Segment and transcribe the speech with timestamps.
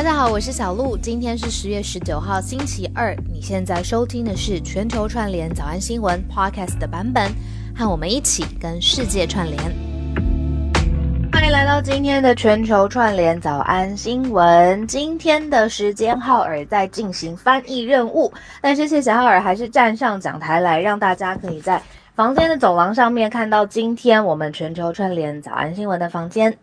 [0.00, 3.14] 大家好，我是小鹿，今天是十月十九号，星期二。
[3.30, 7.30] 你现在收听的是全球串联早安新闻 Podcast 的版本，
[7.76, 9.58] 和我们一起跟世界串联。
[11.30, 14.86] 欢迎来到今天的全球串联早安新闻。
[14.86, 18.32] 今天的时间，浩尔在进行翻译任务，
[18.62, 21.78] 但是谢谢浩尔还是站上讲台来，让大家可以在
[22.14, 26.56] 房间的走廊上面看到今天我们全球串联早安新闻的房间。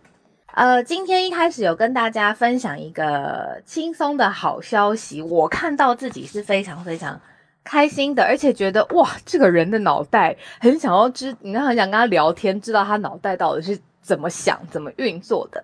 [0.58, 7.22] 呃，今天一开始有跟大家分享一个轻松的好消息，我看到自己是非常非常
[7.64, 15.64] 开心的，而且觉得哇，这个人的脑袋很想要知，你很想跟他聊天，知道他脑袋到底是怎么想、怎么运作的。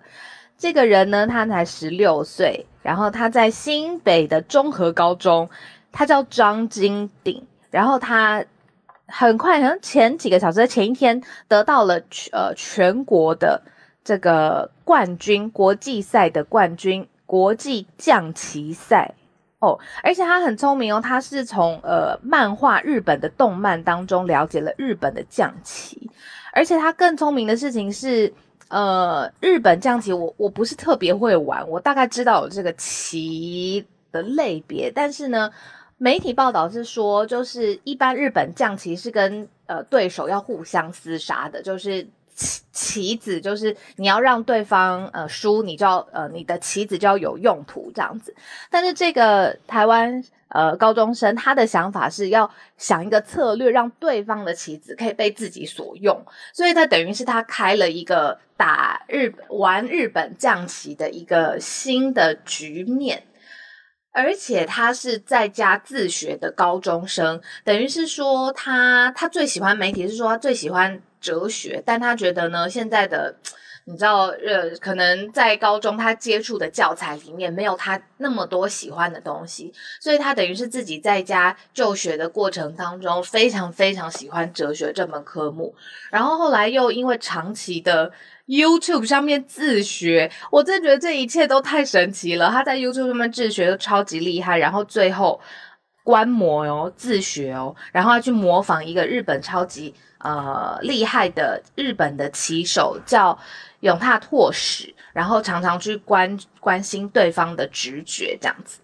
[0.56, 5.50] 这个人呢，他才十六岁，然后他在新北的中和高中，
[5.90, 8.44] 他叫张金鼎，然后他
[9.08, 13.60] 很快，好像前几个小时，前一天得到了呃全国的。
[14.04, 19.14] 这个冠军国际赛的冠军，国际象棋赛
[19.60, 26.10] 哦，而且他很聪明哦，他是从呃漫画日本的动漫当中了解了日本的象棋，
[26.52, 28.30] 而且他更聪明的事情是，
[28.68, 35.50] 呃，日本象棋我我不是特别会玩，我大概知道有这个棋的类别，但是呢，
[35.96, 42.06] 媒体报道是说，就是一般日本象棋是跟呃对手要互相厮杀的，就是。
[42.34, 48.34] 棋子就是你要让对方呃输，你就要呃你的棋子就要有用途这样子。
[48.70, 56.20] 但是这个台湾呃高中生他的想法是要想一个策略，让对方的棋子可以被自己所用，
[56.52, 63.22] 所以他等于是他开了一个打日玩日本将棋的一个新的局面，
[64.12, 71.00] 而且他是在家自学的高中生，等于是说他他最喜欢媒体是说他最喜欢。
[71.24, 73.34] 哲学，但他觉得呢，现在的
[73.86, 85.74] 你知道，呃，可能在高中他接触的教材里面没有他那么多喜欢的东西，所以他等于是自己在家就学的过程当中，非常非常喜欢哲学这门科目。
[86.10, 88.10] 然后后来又因为长期的
[88.46, 92.48] YouTube 上面自学，我真的觉得这一切都太神奇了。
[92.50, 95.38] 他在 YouTube 上面自学都超级厉害，然后最后
[96.04, 99.92] 观摩哦，自学哦，然后要去模仿一个日本超级。
[100.18, 103.38] 呃，厉害的日本的棋手叫
[103.80, 108.80] 永踏拓史，然后常常去关关心对方的直觉这样子。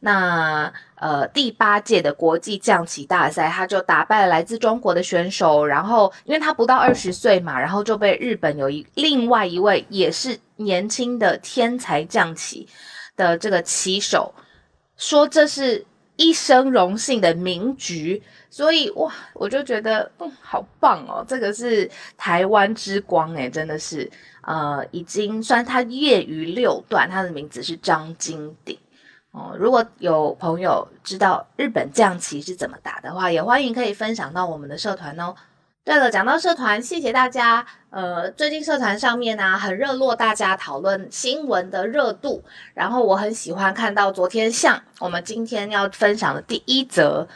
[0.00, 12.68] 那呃，第八届的国际象棋大赛，他就打败了来自中国的选手，然后因为他不到二十岁嘛，然后就被日本有一另外一位也是年轻的天才象棋
[13.16, 14.34] 的这个棋手
[14.98, 15.82] 说这是
[16.16, 18.22] 一生荣幸的名局。
[18.50, 21.24] 所以哇，我就觉得嗯，好棒哦！
[21.26, 24.10] 这个是台湾之光诶，真的是
[24.42, 28.78] 呃，已经算他业余六段，他的名字是张金鼎
[29.30, 29.56] 哦。
[29.58, 35.34] 如果有朋友知道日本象棋是怎么打的话，也欢迎可以分享到我们的社团哦。
[35.84, 37.66] 对了，讲到社团，谢谢大家。
[37.90, 42.44] 呃，最近社团上面呢很热络，大家讨论新闻的热度。
[42.72, 47.26] 然后我很喜欢看到昨天像我们今天要分享的第一则。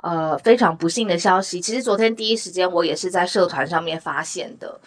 [0.00, 1.60] 呃，非常不幸的消息。
[1.60, 4.80] 其实昨天第一时间我也是在社团上面发现的。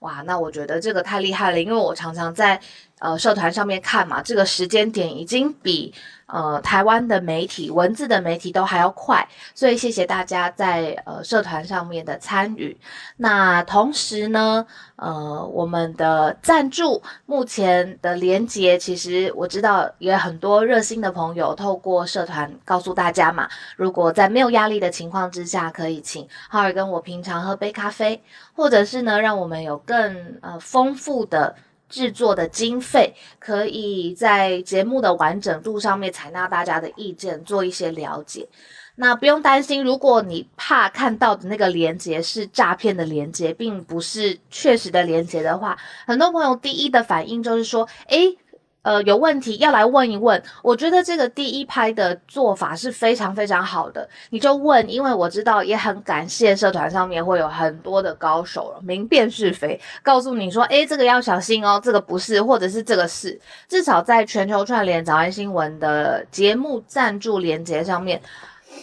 [0.00, 2.60] 哇，那我觉得这个太厉害了，因为我常常在
[3.00, 5.92] 呃社团上面看嘛，这个时间点已经比。
[6.30, 12.78] 呃，台湾的媒体文字的媒体都还要快，所以谢谢大家在呃社团上面的参与。
[13.16, 14.66] 那同时呢，
[14.96, 23.48] 呃，我们的赞助目前的连接，其实我知道也很多热心的朋友透过社团告诉大家嘛，
[23.78, 28.22] 如果在没有压力的情况之下，可以请浩尔跟我平常喝杯咖啡，
[28.54, 31.56] 或者是呢，让我们有更呃丰富的。
[31.88, 38.48] 制作的经费可以在节目的完整度上面采纳大家的意见，做一些了解。
[38.96, 48.36] 那不用担心，如果你怕看到的那个连接是诈骗的连接，并不是确实的连接的话，很多朋友第一的反应就是说，诶。
[48.82, 50.42] 呃，有问题要来问一问。
[50.62, 63.38] 我觉得这个第一拍的做法是非常非常好的，你就问，因为我知道也很感谢社团上面会有很多的高手明辨是非，告诉你说，诶，这个要小心哦，这个不是，或者是这个是。
[63.68, 68.20] 至少在全球串联早安新闻的节目赞助连接上面，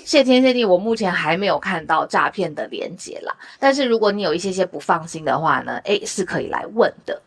[0.03, 3.33] 谢天谢地，我目前还没有看到诈骗的连接啦。
[3.59, 7.19] 但是如果你有一些些不放心的话呢，诶，是可以来问的。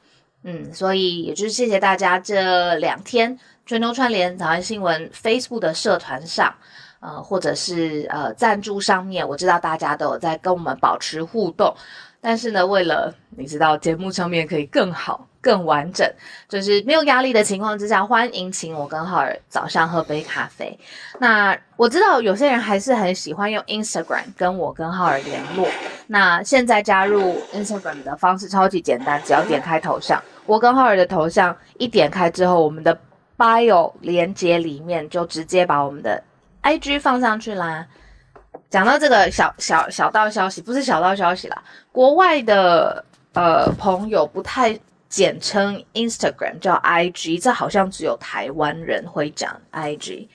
[0.51, 6.55] 嗯，所以也就是谢谢大家这两天全球串联早安新闻 Facebook 的社团上，
[7.01, 11.75] 呃，或者是呃赞助上面，我知道大家都有在跟我们保持互动。
[12.21, 16.11] 但是呢，为了你知道节目上面可以更好、更完整，
[16.49, 20.77] 就是没有压力的情况之下，欢迎请我跟浩尔早上喝杯咖啡。
[21.21, 25.69] 那我知道有些人还是很喜欢用 Instagram 跟我跟浩尔联络。
[26.09, 32.99] 那现在加入 Instagram 的方式超级简单，只要点开头像，我跟浩尔的头像一点开之后，我们的
[33.37, 36.25] Bio 连接里面就直接把我们的
[36.63, 37.87] IG 放上去啦。
[38.71, 41.63] 讲到这个小小小道消息，不是小道消息啦，
[41.93, 43.05] 国外的
[43.35, 44.79] 呃朋友不太
[45.11, 50.29] 简称 Instagram 叫 IG，这好像只有台湾人会讲 IG。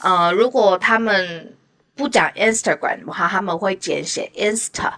[0.00, 1.54] 呃，如果他们
[1.94, 4.92] 不讲 Instagram 的话，他们会简写 Insta。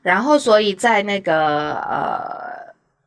[0.00, 2.55] 然后，所以在那个呃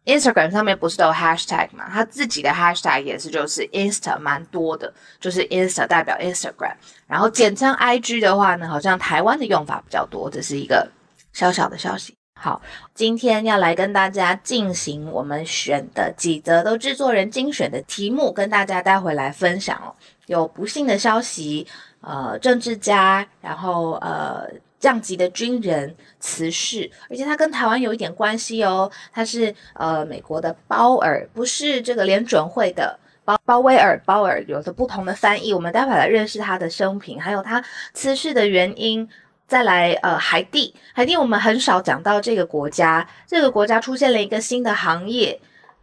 [0.10, 1.90] Instagram 上面不是都有 Hashtag 嘛？
[1.90, 6.74] 他自己的 Hashtag 也是就是 Insta 蛮多的，就是 Insta 代表 Instagram。
[7.08, 10.90] 然后简称 IG 的话呢，好像台湾的用法比较多，这是一个
[11.34, 12.16] 小小的消息。
[12.42, 12.62] 好，
[12.94, 19.94] 今天要来跟大家进行我们选的几则都制作人精选的题目，跟大家带回来分享哦。
[20.28, 21.68] 有不幸的消息，
[22.00, 24.48] 呃，政治家，然后呃，
[24.80, 28.90] 降级的军人辞世，而且他跟台湾有一点关系哦。
[29.12, 32.98] 他是呃美国的鲍尔，不是这个联准会的。
[33.26, 35.54] 鲍鲍威尔，鲍尔有着不同的翻译。
[35.54, 39.08] 我们待会来认识他的生平，还有他辞世的原因。
[39.48, 43.08] 再来，呃，海地，海地我们很少讲到这个国家。
[43.26, 45.40] 这个国家出现了一个新的行业，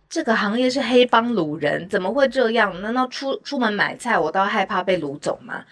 [0.09, 1.89] 这个行业是黑帮掳人。
[1.89, 2.81] 怎么会这样？
[2.81, 5.65] 难道出出门买菜我都害怕被掳走吗？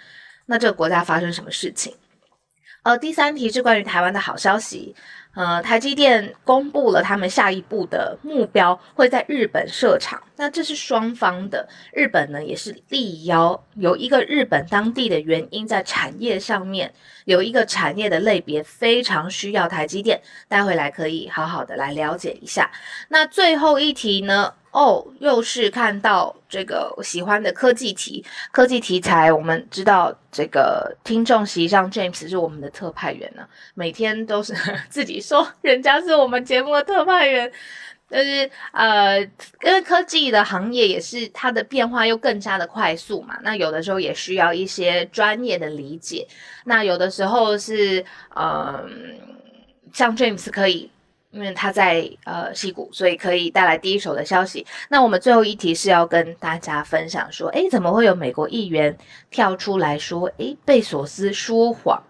[0.47, 1.95] 那这个国家发生什么事情？
[2.85, 4.95] 呃，第三题是关于台湾的好消息。
[5.35, 10.23] 呃，台积电公布了他们下一步的目标，会在日本设厂。
[10.37, 16.93] 那这是双方的，日本呢也是力邀有一个日本当地的原因，在产业上面
[17.25, 22.71] 有一个产业的类别非常需要台积电，待会来可以好好的来了解一下。
[23.09, 24.53] 那最后一题呢？
[24.75, 29.33] 哦，又是看到这个喜欢的科技题，科技题材。
[29.33, 34.53] 我们知道这个听众席上 James 是我们的特派员呢，每天都是
[34.89, 37.53] 自己说人家是我们节目的特派员。
[38.09, 46.27] 但是呃，因为科技的行业也是它的变化又更加的快速嘛，那有的时候也需要一些专业的理解。
[46.65, 48.05] 那有的时候是
[48.35, 48.91] 嗯，
[49.93, 50.91] 像 James 可以。
[51.35, 54.65] 因为他在呃西谷，所以可以带来第一手的消息。
[54.89, 58.97] 那我们最后一题是要跟大家分享说，诶，怎么会有美国议员
[59.31, 62.01] 跳出来说，诶，贝索斯说谎？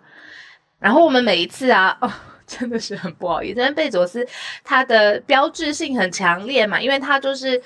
[0.79, 2.13] 然后我们每一次啊，哦，
[2.47, 4.27] 真的是很不好意思，因为贝佐斯
[4.63, 7.61] 他的标志性很强烈嘛，因为他就是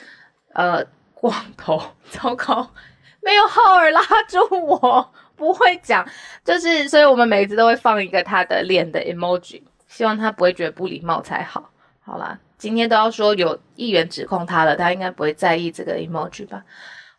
[0.53, 2.73] 呃光头，糟糕，
[3.21, 6.09] 没有浩尔拉住我，不会讲，
[6.45, 9.61] 就是所以我们每一次都会放一个他的脸的 emoji。
[9.89, 11.71] 希望他不会觉得不礼貌才好。
[12.01, 16.63] 好啦，今天都要说有议员指控他了，他应该不会在意这个 emoji 吧？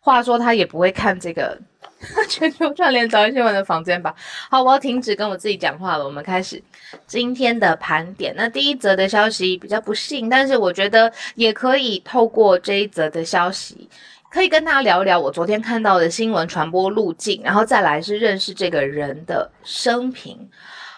[0.00, 1.60] 话说他也不会看这个
[2.26, 4.14] 全球串联早安新闻的房间吧？
[4.50, 6.04] 好，我要停止跟我自己讲话了。
[6.04, 6.60] 我们开始
[7.06, 8.34] 今天的盘点。
[8.34, 13.88] 那第一则的消息比较不幸，但是我觉得也可以透过这一则的消息，
[14.30, 20.48] 可以跟大家聊一聊我昨天看到的新闻传播路径，然后再来是认识这个人的生平。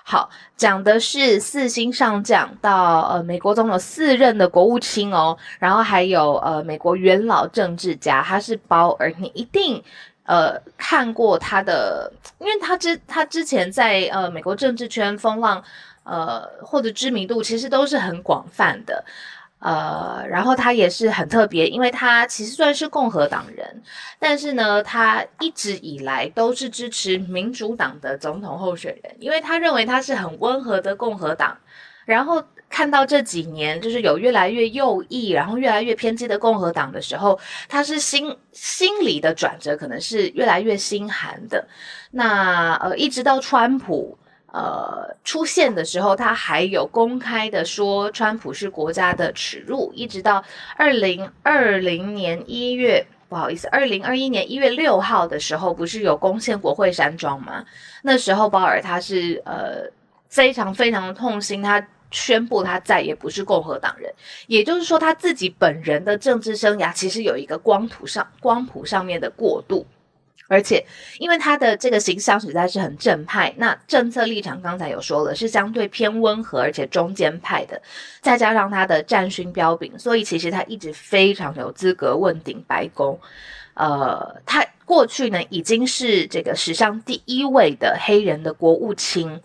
[0.05, 9.83] 好，讲的是四星上将到呃美国总统四任的国务卿哦，然后还有呃美国元老政治家，他是鲍尔，你一定
[10.25, 15.65] 呃看过他的，因为他之他之前在呃美国政治圈风浪
[16.05, 19.03] 呃或者知名度其实都是很广泛的。
[19.63, 23.83] 呃，然后他也是很特别，因为他其实算是共和党人，
[24.19, 31.57] 但是呢，他一直以来都是支持民主党的总统候选人，因为他认为他是很温和的共和党。
[32.05, 37.39] 然后看到这几年就是有越来越右翼，然后越来越偏激的共和党的时候，
[37.69, 41.65] 他是心心理的转折，可能是越来越心寒的。
[42.11, 44.19] 那呃，一直到川普。
[44.53, 50.45] 呃，出现的时候，他还有公开的说川普是国家的耻辱，一直到
[50.77, 57.65] 二零二零年一月，不好意思，二零二一年一月六号的时候，不是有攻陷国会山庄吗？
[58.03, 59.91] 那时候鲍尔他是呃
[60.29, 64.13] 非常非常的痛心，他宣布他再也不是共和党人，
[64.49, 69.87] 也就是说他自己本人的政治生涯其实有一个光谱上光谱上面的过渡。
[70.49, 70.85] 而且，
[71.19, 77.81] 因为他的这个形象实在是很正派，那政策立场刚才有说了是相对偏温和，而且中间派的，
[78.21, 83.19] 再加上他的战勋彪炳，所以其实他一直非常有资格问鼎白宫。
[83.75, 89.41] 呃，他过去呢已经是这个史上第一位的黑人的国务卿。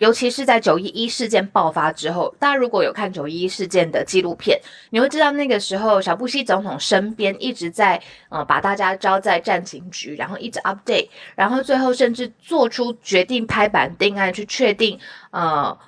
[0.00, 14.98] 尤其是在九一一事件爆发之后，大家如果有看九一一事件的纪录片，你会知道那个时候小布希总统身边一直在呃把大家招在战情局，然后一直 update，然后最后甚至做出决定拍板定案去确定
[15.32, 15.78] 呃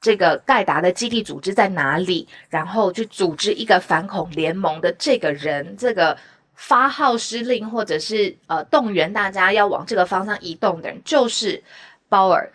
[0.00, 6.16] 这个盖达的基地组织在哪里，然后去组织一个反恐联盟的这个人，这个
[6.54, 11.62] 发号施令或者是呃动员大家要往这个方向移动的人，就是
[12.08, 12.50] 鲍尔。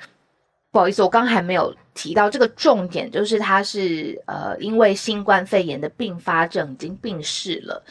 [0.74, 7.84] 不好意思，我刚还没有提到这个重点，就是他是呃，因为新冠肺炎的并发症已经病逝了，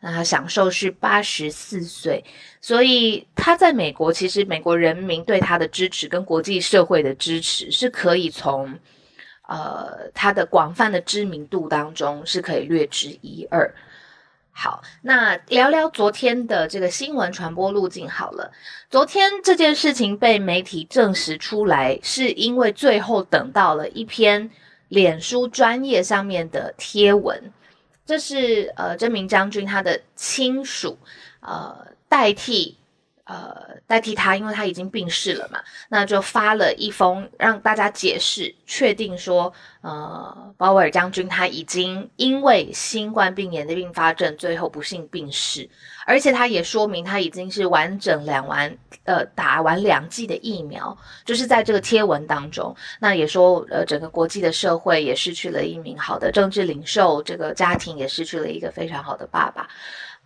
[0.00, 2.24] 那他享受是八十四岁，
[2.62, 8.74] 所以他在美国，其实美国人民对他的支持跟国际社会的支持是可以从
[9.46, 13.70] 呃他的广泛的知名度当中是可以略知一二。
[14.62, 18.52] 好，那聊聊昨天的这个新闻传播路径好了。
[18.90, 24.50] 昨天这件事情被媒体证实出来，是因为最后等到了一篇
[24.88, 27.50] 脸书专业上面的贴文，
[28.04, 30.98] 这是呃这名将军他的亲属
[31.40, 32.76] 呃代替。
[33.30, 45.70] 呃，代替他，因为他已经病逝了嘛，那就发了一封让大家解释，确定说，呃，鲍威尔将军他已经因为新冠病炎的并发症，最后不幸病逝，
[46.06, 59.68] 而且他也说明他已经是完整两完，呃，打完两剂的疫苗，就是在这个贴文当中，那也说，呃，整个国际的社会也失去了一名好的政治领袖，这个家庭也失去了一个非常好的爸爸。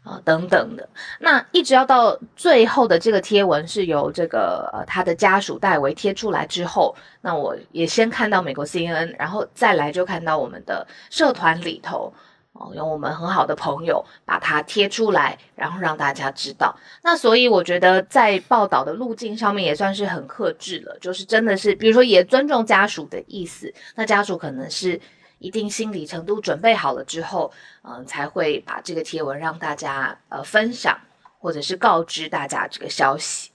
[0.04, 0.86] 啊，等等的，
[1.18, 12.12] 那一直要到最后的这个贴文是由这个呃他的家属代为贴出来之后，那我也先看到美国 CNN，然后再来就看到我们的社团里头
[12.52, 16.76] 哦，有我们很好的朋友把它贴出来，然后让大家知道。
[17.02, 25.00] 那所以我觉得在报道的路径上面也算是很克制了，就是真的是，比如说也尊重家属的意思，那家属可能是。
[25.44, 30.98] 一定心理程度准备好了之后，嗯，才会把这个贴文让大家呃分享，
[31.38, 33.50] 或者是告知大家这个消息。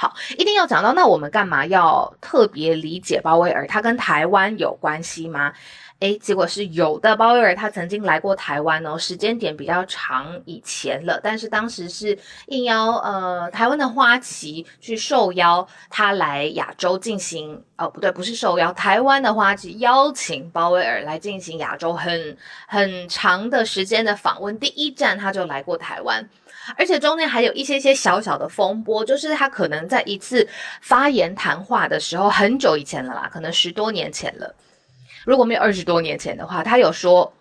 [0.00, 3.66] 好，一定要讲到，那我们干嘛要特别理解鲍威尔？
[3.66, 5.52] 他跟台湾有关系吗？
[5.98, 7.16] 诶，结果是有的。
[7.16, 22.36] 鲍威尔他曾经来过台湾哦，时间点比较长以前了，但是当时是应邀呃台湾的花旗去受邀他来亚洲进行哦不对，不是受邀，台湾的花旗邀请鲍威尔来进行亚洲很
[22.68, 24.56] 很长的时间的访问。
[24.60, 26.24] 第一站他就来过台湾，
[26.76, 30.46] 而且中间还有一些些小小的风波，就是他可能在一次
[30.80, 34.54] 发言谈话的时候，很久以前了啦，可能十多年前了。
[35.24, 37.32] 如果没有二十多年前的话，他有说，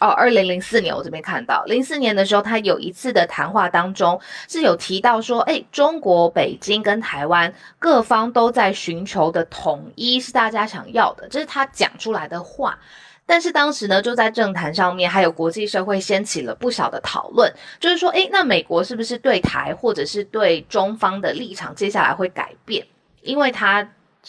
[0.00, 12.78] 哦，二零零四年我这边看到，零四年的时候，他有一次的谈话当中是有提到说，哎，中国北京跟台湾各方都在寻求的统一是大家想要的，这是他讲出来的话。
[13.26, 22.86] 但是当时呢，就在政坛上面还有国际社会掀起了不小的讨论，就是说，哎，那美国是不是对台或者是对中方的立场接下来会改变？
[23.22, 23.86] 因为他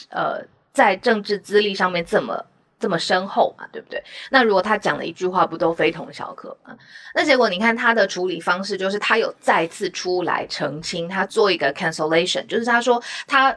[0.09, 0.41] 呃
[0.73, 2.43] 在政治资历上面这么。
[2.79, 3.99] 这么深厚嘛，对不对？
[4.29, 6.77] 那如果他讲了一句话，不都非同小可吗？
[7.15, 13.49] 那结果你看他的处理方式，就是他有再次出来澄清，他做一个 cancellation，就是他说他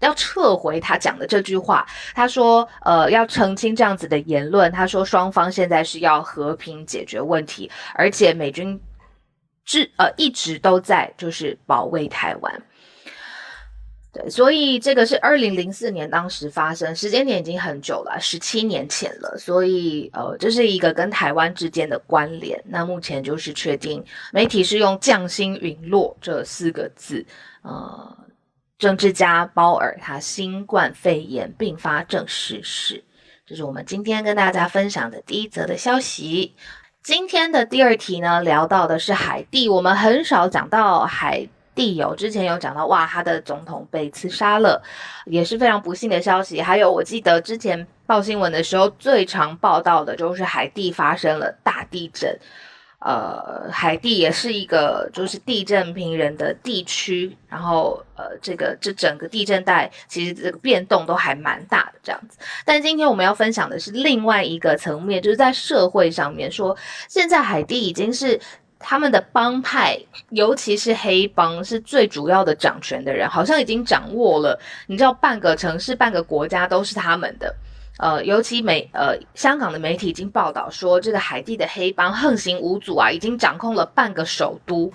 [0.00, 8.80] 要撤回他讲的这句话，他说呃要澄清这样子的言论，他说双方现在是要和平解决问题，而且美军
[9.64, 12.62] 至呃一直都在就是保卫台湾。
[14.12, 19.38] 对，所以这个是二零零四年当时发生，时间点已经很久了，十七年前了。
[19.38, 22.60] 所以，呃，这是一个跟台湾之间的关联。
[22.66, 27.24] 那目前就是确定，媒体是用“降薪陨落”这四个字。
[27.62, 28.16] 呃，
[28.80, 33.04] 政治家鲍尔他新冠肺炎并发症逝世，
[33.46, 36.54] 这是我们今天跟大家分享的第一则的消息。
[37.02, 41.46] 今天的第二题呢，聊到的是海地，我们很少讲到海。
[41.72, 44.82] 地有之前有讲到哇，他的总统被刺杀了，
[45.24, 46.60] 也是非常不幸的消息。
[46.60, 52.38] 还有我记得之前报新闻的时候，最常报道的就是海地发生了大地震。
[53.00, 62.38] 呃，海地也是一个就是地震频人的地区，然后呃，这个这整个地震带其实这个变动都还蛮大的这样子。
[62.64, 66.76] 但今天我们要分享的是另外一个层面，就是在社会上面说，
[67.08, 68.40] 现在海地已经是。
[68.82, 69.98] 他们的帮派，
[70.30, 74.58] 尤其是黑帮，是最主要的掌权的人，好像已经掌握了。
[74.86, 77.54] 你知道，半个城市、半个国家都是他们的。
[78.00, 84.90] 呃，尤其美呃，香港的媒体已经报道说，这个海地的黑帮横行无阻啊，已经掌控了半个首都。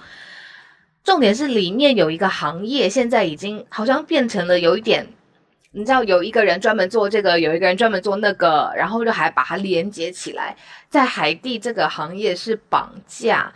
[1.04, 5.08] 重点是里面有一个行业，现在已经好像变成了有一点
[5.70, 10.56] 你知道有一个人专门做这个，有一个人专门做那个，然后就还把它连接起来。
[10.90, 13.54] 在海地这个行业是绑架，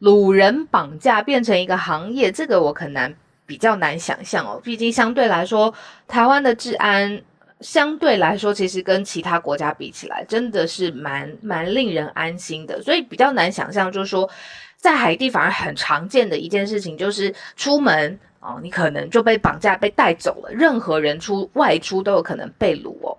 [0.00, 3.14] 掳人绑架变成一个行业，这个我可能
[3.46, 4.60] 比较难想象哦。
[4.64, 5.72] 毕竟相对来说，
[6.08, 7.20] 台湾的治安
[7.60, 12.82] 相对来说，其实跟其他国家比起来，真的是蛮蛮令人安心的。
[12.82, 14.28] 所以比较难想象，就是说
[14.76, 18.18] 在海地反而很常见的一件事情，就是出门。
[18.40, 20.50] 哦，你可能就被绑架、被带走了。
[20.52, 23.18] 任何人出外出都有可能被掳哦，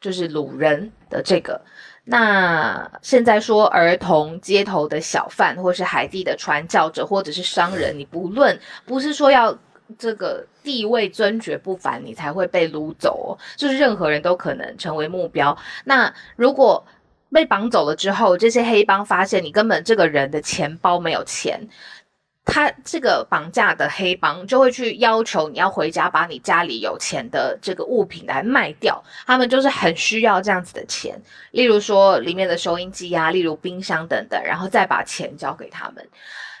[0.00, 1.60] 就是掳人的这个。
[2.02, 9.56] 那现在说儿童、街头的小贩，或是海地的传教者，或者是商人，你不论不是说要
[9.96, 15.56] 这个地位尊爵不凡，你才会被掳走，就是任何人都可能成为目标。
[15.84, 16.84] 那如果
[17.32, 21.58] 被绑走了之后，这些黑帮发现你根本这个人的钱包没有钱。
[22.50, 31.20] 他这个绑架的黑帮就会去要求你要回家把你家里有钱的这个物品来卖掉，他们就是很需要这样子的钱，
[31.50, 36.08] 例如说里面的收音机啊，例如冰箱等等，然后再把钱交给他们。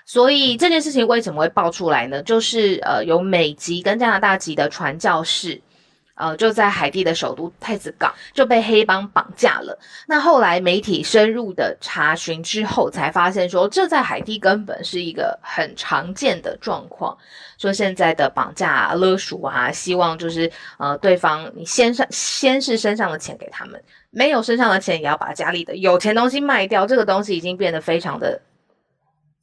[0.08, 2.22] 所以这件事情为什么会爆出来呢？
[2.22, 5.60] 就是呃，有美籍跟加拿大籍的传教士。
[6.14, 9.78] 呃，就在海地的首都太子港就被黑帮绑架了。
[10.08, 17.16] 那后来媒体深入的查询之后，才发现说，这在海地根本是一个很常见的状况。
[17.56, 26.84] 说现在的绑架勒索啊，希望就是呃，对方你先上先是身上的钱给他们，没有身上的钱也要把家里的有钱东西卖掉。
[26.84, 28.40] 这个东西已经变得非常的，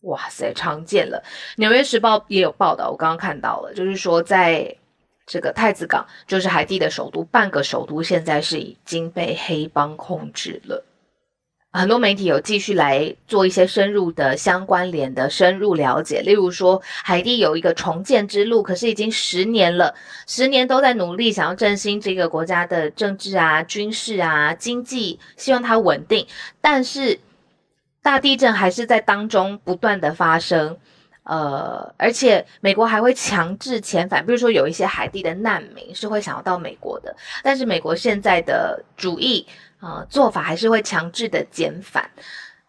[0.05, 1.23] 哇塞，常见了。
[1.57, 4.75] 纽约时报也有报道，我刚刚看到了，就是说在。
[5.27, 10.85] 这个太子港就是海地的首都，半个首都现在是已经被黑帮控制了。
[11.71, 19.95] 很多媒体有继续来做一些深入的相关联的深入了解，例如说海地有一个重建之路，可是已经十年了，
[20.27, 26.27] 十年都在努力想要振兴这个国家的政治啊、军事啊、经济，希望它稳定，
[26.61, 27.19] 但是
[28.05, 30.77] 大地震还是在当中不断的发生。
[31.23, 39.47] 呃，而且美国还会强制遣返，比如说有一些海地的难民是会想要到美国的，但是美国现在的主义
[39.79, 42.07] 呃做法还是会强制的遣返，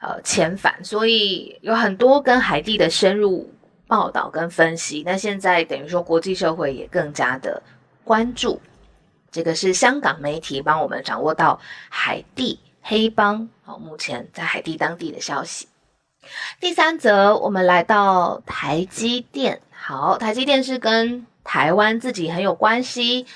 [0.01, 3.53] 呃遣返，所以有很多跟海地的深入
[3.87, 5.03] 报道跟分析。
[5.05, 7.63] 那现在等于说国际社会也更加的
[8.05, 8.59] 关注，
[9.31, 15.67] 这个是香港媒体帮我们掌握到海地黑帮哦，目前在海地当地的消息。
[16.61, 19.61] 第三则，我们来到台积电。
[19.73, 23.27] 好，台积电是跟台湾自己很有关系，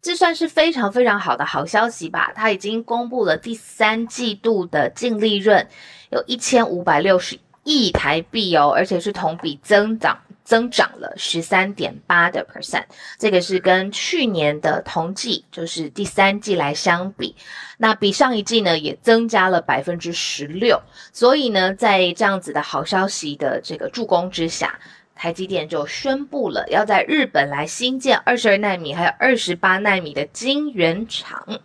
[0.00, 2.32] 这算是非常非常好的好消息吧？
[2.34, 5.68] 它已经公布了第三季度的净利润
[6.10, 10.18] 有一千五百六十亿台币哦，而且是同比增长。
[10.44, 12.84] 增长了十三点八的 percent，
[13.18, 17.34] 这个是跟去年的同季，就是第三季来相比，
[17.78, 20.80] 那比上一季呢也增加了百分之十六。
[21.12, 24.78] 所以呢，在这样子的好消息的这个助攻之下，
[25.14, 31.60] 台积电就宣布了要在日本来新建二十二纳米还有二十八纳米的晶圆厂。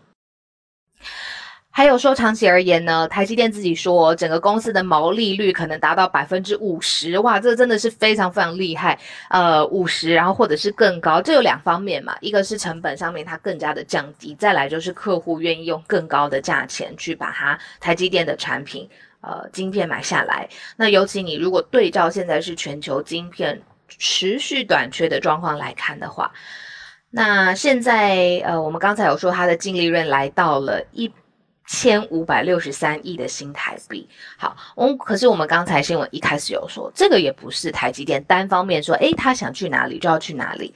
[1.78, 8.98] 还有说，长期而言呢，台积电自己说，整个公司的毛利率可能达到百分之五十，哇，这真的是非常非常厉害。
[9.30, 18.90] 呃，五十，然后或者是更高，这有两方面嘛，一个是成本上面它更加的降低，再来就是客户愿意用更高的价钱去把它台积电的产品，
[19.22, 20.50] 呃，晶片买下来。
[20.78, 26.32] 那尤其你如果对照现在是全球晶片持续短缺的状况来看的话，
[27.12, 31.12] 那现在呃，我们刚才有说它的净利润来到了一。
[31.68, 40.74] 千五百六十三亿的新台币，好，我可是我们刚才新闻一开始有说，这个也不是台积电单方面说，诶，他想去哪里就要去哪里，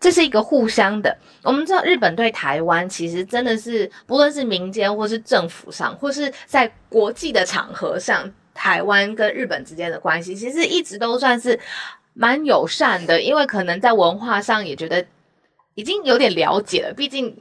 [0.00, 1.16] 这是一个互相的。
[1.44, 11.56] 我们知道日本对台湾其实真的是，不论是民间或是政府上，或是在国际的场合上，台湾跟日本之间的关系其实一直都算是
[12.14, 15.06] 蛮友善的，因为可能在文化上也觉得
[15.76, 17.32] 已经有点了解了，毕竟。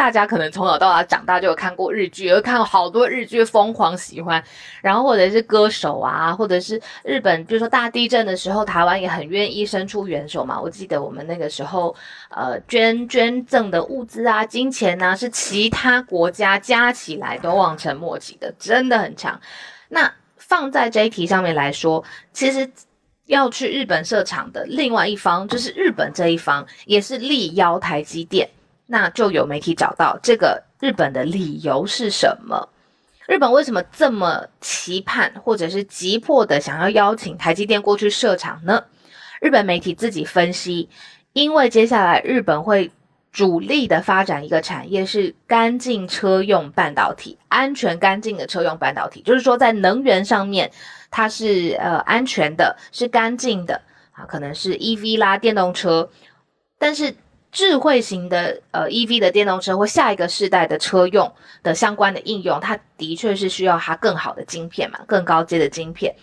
[0.00, 4.42] 大家可能从小到大长大就有看过日剧，有看过好多日剧，疯狂喜欢。
[4.80, 10.58] 然后或者是歌手啊，或者是日本，比如说大地震的时候，台湾也很愿意伸出援手嘛。
[10.58, 11.94] 我记得我们那个时候，
[12.30, 19.38] 呃，捐捐赠的物资啊、金钱呐，是其他国家加起来都望尘莫及的，真的很强。
[19.90, 22.66] 那放在这一题上面来说，其实
[23.26, 28.48] 要去日本设厂的另外一方，就是日本这一方，也是力邀台积电。
[28.90, 32.68] 那就有媒体找到这个日本的理由是什么？
[33.28, 38.82] 日本为什么这么期盼或者是急迫的想要邀请台积电过去设厂呢？
[39.40, 40.88] 日本媒体自己分析，
[41.32, 42.90] 因为接下来日本会
[43.30, 50.68] 主力的发展一个产业是干净车用半导体，安全干净的车用半导体，就是说在能源上面
[51.12, 56.10] 它是呃安全的，是干净的啊，可能是 EV 啦电动车，
[56.76, 57.14] 但是
[57.52, 61.32] 智慧型的呃 EV 的电动车或下一个世代的车用
[61.62, 66.14] 的相关的应用，它的确是需要它更好的晶片嘛，更高阶的晶片。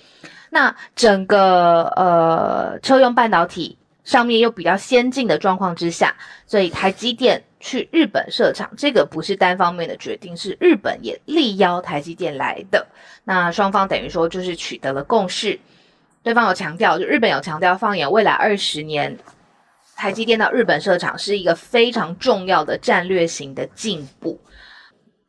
[0.49, 3.77] 那整个呃车用半导体。
[4.03, 12.87] 上面又比较先进的状况之下，所以台积电去日本设厂，这个不是单方面的决定，是日本也力邀台积电来的。
[13.25, 15.59] 那双方等于说就是取得了共识，
[16.23, 19.13] 对方有强调，就日本有强调，放眼未来二十年，
[19.97, 24.39] 台积电到日本设厂是一个非常重要的战略型的进步。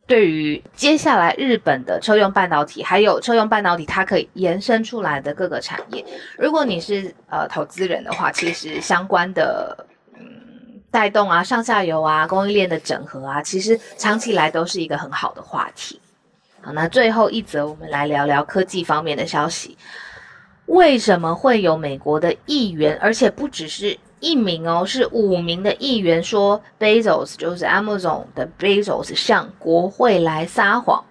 [0.07, 6.05] 对于接下来日本的车用半导体，还有车用半导体，它可以延伸出来的各个产业，
[6.39, 16.01] 如果你是呃投资人的话，其实相关的嗯带动啊、上下游啊、供应链的整合啊，其实长期来都是一个很好的话题。
[16.63, 19.77] 好，那最后一则，我们来聊聊科技方面的消息。
[20.67, 23.99] 为什么会有美国的议员，而且不只是？
[24.21, 31.05] 一名哦，是五名的议员说，Bezos 就是 Amazon 的 Bezos 向国会来撒谎。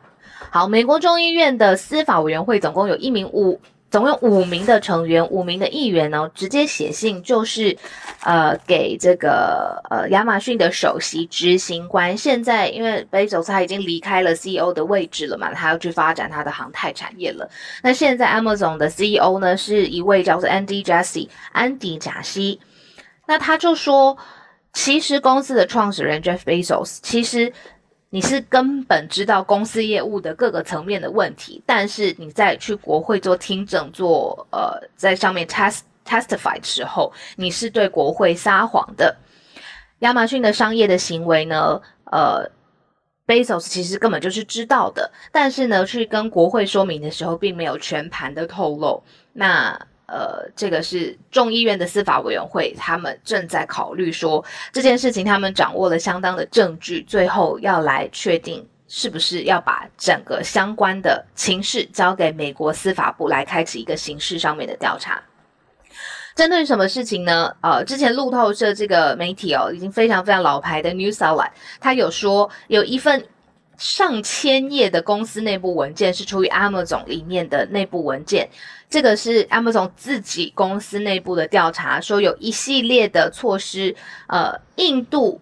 [0.50, 3.60] 好，美国众议院的司法委员会总共有一名五。
[3.89, 7.76] 总共五名的成员，五名的议员呢，直接写信就是，
[8.22, 12.15] 呃，给这个呃亚马逊的首席执行官。
[12.15, 17.50] 现在因为 Bezos 他已经离开了 CEO 的位置了嘛，他要去发展他的航太产业了。
[17.82, 22.60] 那现在 Amazon 的 CEO 呢，是一位叫做 Andy Jassy 安迪贾西。
[23.28, 24.18] 那他就说，
[24.74, 27.54] 其实公司的创始人 Jeff Bezos，其实
[28.10, 39.16] 你是根本知道公司业务的各个层面的问题，但是你在去国会做听证、做呃在上面 test testify 的时候，你是对国会撒谎的。
[40.00, 42.50] 亚马逊的商业的行为呢，呃
[43.26, 49.04] ，Bezos 其实根本就是知道的，但是呢，去跟国会说明的时候，并没有全盘的透露。
[49.34, 65.22] 那呃，这个是众议院的司法委员会，他们正在考虑说这件事情，他们掌握了相当的证据，最后要来确定是不是要把整个相关的情势交给美国司法部来开启一个刑事上面的调查。
[66.36, 67.52] 针对什么事情呢？
[67.62, 73.26] 呃，之前路透社这个媒体哦，已经非常非常老牌的 News Outlet，他有说有一份
[73.78, 78.50] 上千页的公司内部文件是出于 Amazon 里面的内部文件。
[78.90, 83.96] 这个是 Amazon 自己公司内部的调查，说有一系列的措施，
[84.28, 85.40] 呃，印度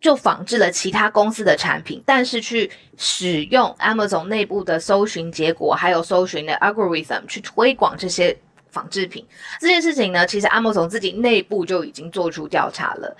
[0.00, 8.36] 就仿制了其他公司的产品，但是去使用 Amazon 内部的搜寻结果，还有搜寻的 algorithm 去推广这些
[8.70, 9.26] 仿制品。
[9.58, 13.16] 这件事情呢，其实 Amazon 自己内部就已经做出调查了。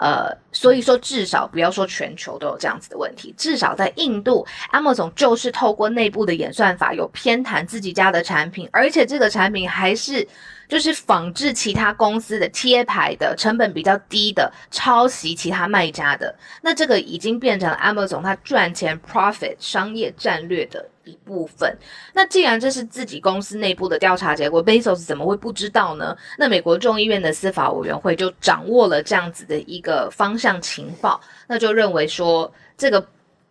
[0.00, 10.26] 呃，所以说至少不要说全球都有这样子的问题，至少在印度，Amazon 就是透过内部的演算法有偏袒自己家的产品，而且这个产品还是。
[10.70, 16.32] 就是仿制其他公司的贴牌的成本比较低的，抄袭其他卖家的，
[16.62, 21.76] 那这个已经变成了 Amazon 它赚钱 profit 商业战略的一部分。
[22.12, 26.16] 那既然这是自己公司内部的调查结果，Bezos 怎么会不知道呢？
[26.38, 33.06] 那美国众议院的司法委员会就掌握了这样子的一个方向情报，那就认为说这个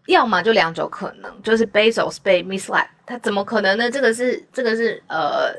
[0.07, 3.89] 要么就两种可能，就是 Bezos 被 misled，他怎么可能呢？
[3.89, 5.53] 这个是这个是呃。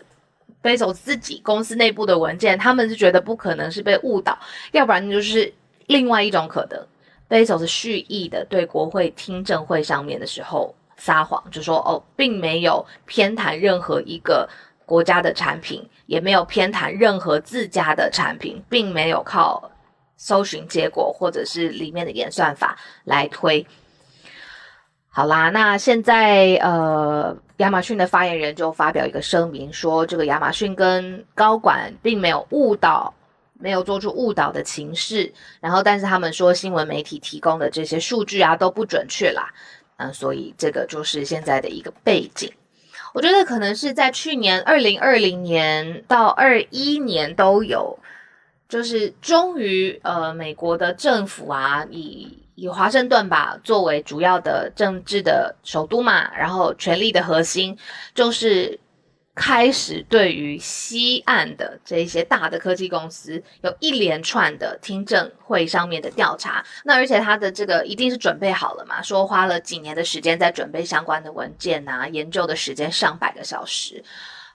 [0.62, 4.38] Bezos 自己公司内部的文件，他们是觉得不可能是被误导，
[4.72, 5.50] 要不然就是
[5.86, 6.86] 另外一种可能
[7.30, 14.48] ，Bezos 蓄意的对国会听证会上面的时候撒谎，就说哦，并没有偏袒任何一个
[14.86, 19.68] 国家的产品，也没有偏袒任何自家的产品，并没有靠
[20.16, 23.66] 搜寻结果或者是里面的演算法来推。
[25.08, 27.36] 好啦，那现在呃。
[27.60, 33.12] 亚马逊的发言人就发表一个声明，说这个亚马逊跟高管并没有误导，
[33.52, 35.30] 没有做出误导的情势。
[35.60, 39.46] 然后，但是他们说新闻媒体提供的这些数据啊都不准确啦。
[40.00, 42.50] 嗯，所以这个就是现在的一个背景。
[43.12, 47.98] 我觉得可能是在去年二零二零年到二一年都有，
[48.68, 52.36] 就是终于呃美国的政府啊以。
[52.56, 57.74] 以华盛顿吧作为主要的政治的首都嘛，然后权力的核心
[58.14, 58.78] 就是
[59.40, 66.62] 开始对于西岸的这一些大的科技公司有一连串的听证会上面的调查。
[66.84, 74.04] 那而且他的这个一定是准备好了嘛，说花了几年的时间在准备相关的文件啊，研究的时间上百个小时。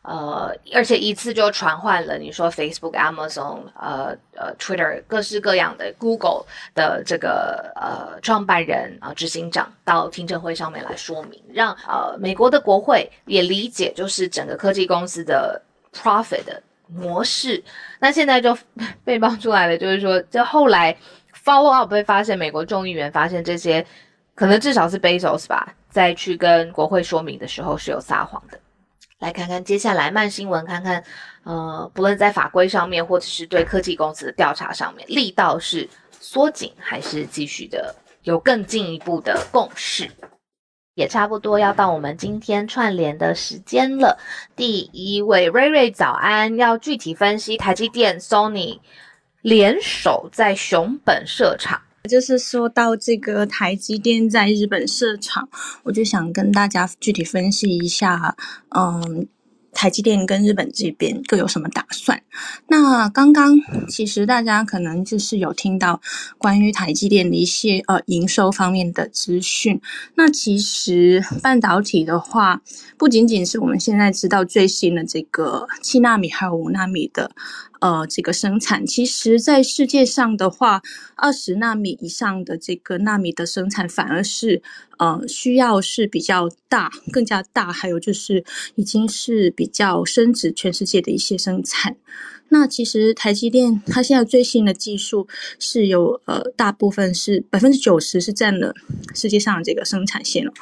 [0.07, 15.59] 呃，而且一次就传唤了你说 Facebook、Amazon、呃呃 Twitter 各式各样的 Google 的这个呃创办人啊执行长到听证会上面来说明，让呃美国的国会也理解，就是整个科技公司的
[15.91, 17.63] profit 的模式。
[17.99, 18.55] 那现在就
[19.03, 20.95] 被爆出来了，就是说，这后来
[21.43, 23.83] follow up 被发现，美国众议员发现这些
[24.35, 28.59] 可能至少是 Bezos 吧，在去跟国会说明的时候是有撒谎的。
[29.19, 31.03] 来看看接下来慢新闻，看看，
[31.43, 40.11] 呃，不论在法规上面，或者是对科技公司的调查上面，力道是缩紧还是继续的有更进一步的共识，
[40.95, 44.19] 也差不多要到我们今天串联的时间了。
[44.53, 48.79] 第一位瑞瑞早安，要具体分析台积电、Sony
[49.41, 51.81] 联手在熊本设厂。
[52.05, 55.49] 就是说到这个台积电在日本设厂，
[55.83, 58.35] 我就想跟大家具体分析一下，
[58.69, 59.27] 嗯。
[59.77, 62.23] 台积电跟日本这边各有什么打算？
[62.69, 65.99] 那刚刚其实大家可能就是有听到
[66.37, 69.81] 关于台积电的一些呃营收方面的资讯。
[70.15, 72.61] 那其实半导体的话，
[72.97, 77.31] 不仅仅是我们现在知道最新的这个七纳米还有五纳米的。
[77.79, 80.81] 呃，这个生产其实，在世界上的话，
[81.15, 84.61] 二十纳米以上的这个纳米的生产，反而是
[84.97, 88.43] 呃需要是比较大，更加大，还有就是
[88.75, 91.97] 已经是比较升值全世界的一些生产。
[92.49, 95.27] 那其实台积电它现在最新的技术
[95.59, 98.73] 是有呃大部分是百分之九十是占了
[99.13, 100.53] 世界上这个生产线了。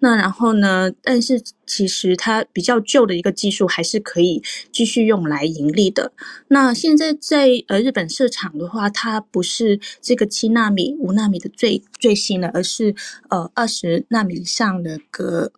[0.00, 6.12] 那然后呢，但是其实它比较旧的一个技术还是可以继续用来盈利的。
[6.48, 12.94] 那现在在呃日本市场的话，它不是这个七纳米、五纳米的最最新的，而是
[13.30, 15.52] 呃二十纳米上的个。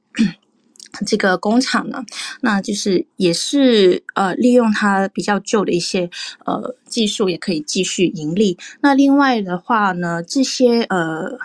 [1.07, 2.05] 这个工厂呢，
[2.41, 6.09] 那就是也是呃利用它比较旧的一些
[6.45, 8.59] 呃技术，也可以继续盈利。
[8.81, 11.39] 那另外的话呢，这些呃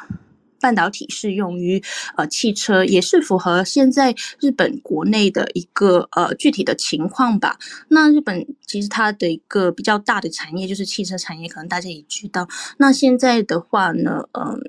[0.61, 1.81] 半导体是用于
[2.17, 7.57] 呃汽车，也是符合现在日本国内的一个呃具体的情况吧。
[7.87, 12.47] 那日本其实它的一个比较大的产业就是汽车产业，可能大家也知道。
[12.77, 14.59] 那现在的话呢，嗯，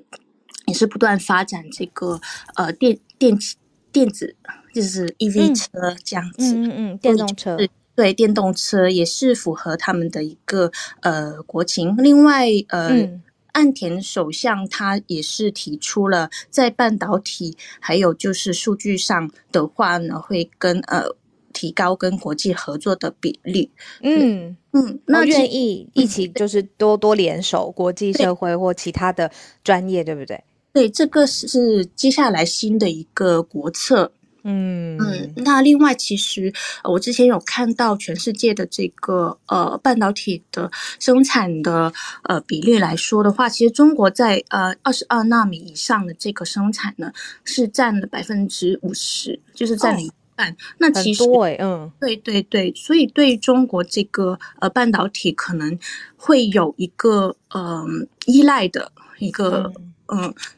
[0.65, 2.21] 也是不断发展这个
[2.55, 3.57] 呃电电器
[3.91, 4.37] 电子。
[4.73, 7.57] 就是 EV 车这样子，嗯嗯，电动车
[7.93, 11.95] 对电动车也是符合他们的一个呃国情。
[11.97, 13.19] 另外呃，
[13.51, 21.03] 岸田首相他也是提出了在半导体还有就是数据上的话呢，会跟呃
[21.51, 23.69] 提高跟国际合作的比例。
[24.01, 29.29] 嗯嗯，那愿意一起就是多多联手国际社会或其他的
[29.65, 30.41] 专业，对不对？
[30.71, 34.13] 对，这个是接下来新的一个国策。
[34.43, 34.97] 嗯。
[34.99, 41.91] 嗯，那另外，其实我之前有看到全世界的这个呃半导体的生产的
[42.23, 47.11] 呃比例来说的话，其实中国在呃二十二纳米以上的这个生产呢
[47.43, 50.55] 是占了百分之五十，就是占了一半。
[50.77, 51.23] 那其实
[51.59, 55.77] 嗯，对对对，所以对中国这个呃半导体可能
[56.17, 59.90] 会有一个嗯依赖的一个嗯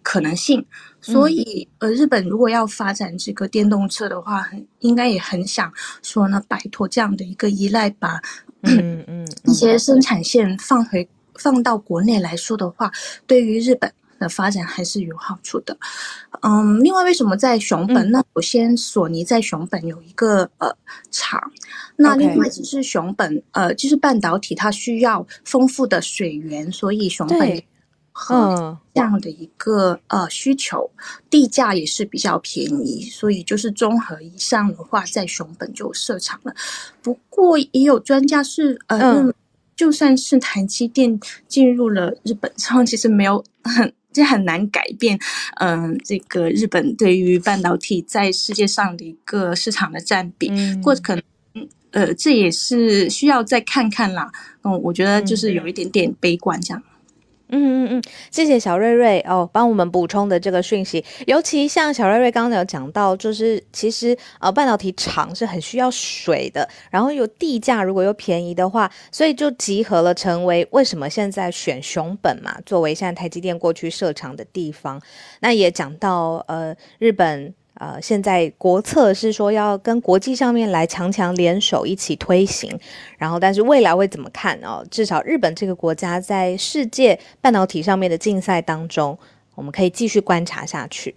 [0.02, 0.66] 可能性。
[1.02, 5.70] 所以，呃，日本如果要发展这个电动车的话，很应该也很想
[6.02, 8.22] 说呢，摆脱这样的一个依赖，把
[8.62, 12.90] 嗯 嗯一些生产线放回放到国内来说的话，
[13.28, 15.78] 对于日本的发展还是有好处的。
[16.42, 18.10] 嗯，另外，为什么在熊本？
[18.10, 20.74] 那首先，索尼在熊本有一个呃
[21.12, 21.52] 厂，
[21.98, 27.62] 那另外就是熊本呃，就是半导体它需要丰富的水源，所以熊本。
[28.16, 30.88] 和这样的一个呃需求，
[31.32, 36.54] 地价也是比较便宜，所以就是综合以上的话，在熊本就设厂了。
[37.02, 39.34] 不过也有专家是呃，
[39.76, 45.18] 就算是台积电进入了日本之后， 其实没有很这很难改变，
[45.56, 50.52] 嗯，这个日本对于半导体在世界上的一个市场的占比，
[50.84, 51.24] 或者可能
[51.90, 54.32] 呃，这也是需要再看看啦。
[54.62, 56.80] 嗯，我觉得就是有一点点悲观这样。
[56.80, 56.93] 嗯
[57.56, 61.06] 嗯嗯嗯，谢谢小瑞瑞哦，帮我们补充的这个讯息。
[61.28, 75.00] 尤其像小瑞瑞刚刚有讲到，就是其实呃半导体厂是很需要水的，然后有地价如果又便宜的话，所以就集合了成为为什么现在选熊本嘛，作为现在台积电过去设厂的地方。
[75.40, 77.54] 那也讲到呃日本。
[77.76, 82.80] 呃，现在国策是说要跟国际上面来强强联手一起推行，
[83.18, 84.86] 然后但是未来会怎么看哦？
[84.92, 89.18] 至少日本这个国家在世界半导体上面的竞赛当中，
[89.56, 91.16] 我们可以继续观察下去。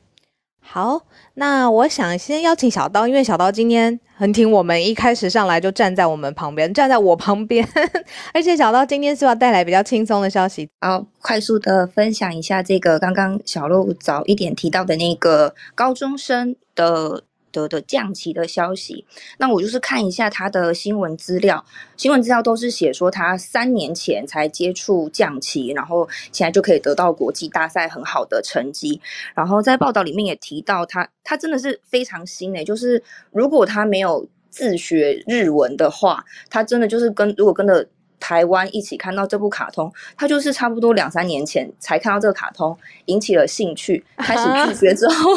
[0.69, 1.01] 好，
[1.35, 7.67] 那我想先邀请小刀，因为小刀今天很挺我们，一开始上来就站在我们旁边，站在我旁边，
[8.35, 10.69] 而且小刀今天是要带来比较轻松的消息。
[10.81, 17.23] 好，快速的分享一下这个刚刚小鹿早一点提到的那个高中生的。
[17.63, 19.07] 的的降旗的消息，
[19.39, 21.65] 那我就是看一下他的新闻资料，
[21.97, 29.01] 新闻资料都是写说他三年前才接触降旗，然后现在就可以得到国际大赛很好的成绩。
[29.35, 37.89] 然后在报道里面也提到他，他真的是非常新诶，就是如果他没有自学日文的话，他真的就是跟如果跟着。
[38.19, 42.77] 台湾一起看到这部卡通，他就是差不多两三年前才看到这个卡通，
[43.07, 45.35] 引起了兴趣，开始自学之后，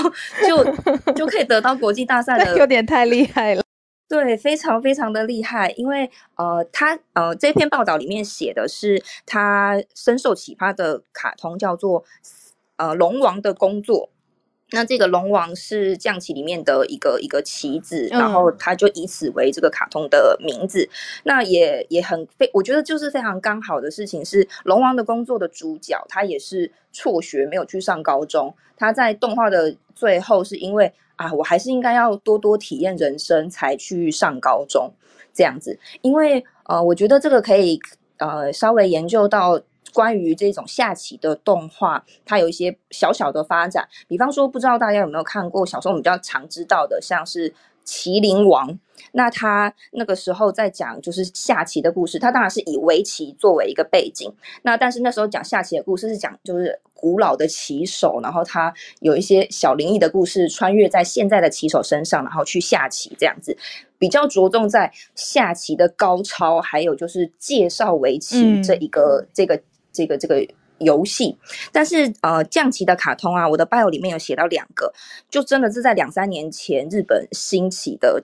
[0.47, 3.63] 就就可以得到国际大赛的， 有点太厉害了。
[4.07, 12.03] 对，非常非常的厉害，因为呃，他呃这篇报道里面写的是他深受启发的卡通叫做
[12.77, 14.09] 呃龙王的工作。
[14.71, 20.88] 那这个龙王是象棋里面的一个一个棋子，然后他就以此为这个卡通的名字。
[21.23, 28.53] 那也也很非，我觉得就是非常刚好的事情是，龙王的工作的主角他也是辍学，没有去上高中。
[28.77, 34.91] 他在动画的最后是因为啊，我还是应该要多多体验人生才去上高中
[35.34, 35.77] 这样子。
[36.01, 37.79] 因为呃，我觉得这个可以
[38.17, 39.60] 呃稍微研究到。
[39.93, 43.88] 关于这种下棋的动画，它有一些小小的发展。
[44.08, 47.49] 比方说，不知道大家有没有看过小时候我们比较常知道的，像是
[47.86, 48.69] 《麒麟王》。
[49.13, 54.32] 那他那个时候在讲就是下棋的故事，他当然是以围棋作为一个背景。
[54.62, 63.58] 那但是那时候讲下棋的故事是讲就是古老的棋手，然后他有一些小灵异的故事穿越在现在的棋手身上，然后去下棋这样子，
[63.97, 69.60] 比较着重在下棋的高超，还有就是介绍围棋这一个这个。
[69.91, 70.45] 这个这个
[70.80, 71.38] 游戏，
[71.71, 74.93] 但是呃，降棋的卡通啊，我的 bio 里面有写到两个，
[75.30, 78.23] 就真的是在两三年前日本兴起的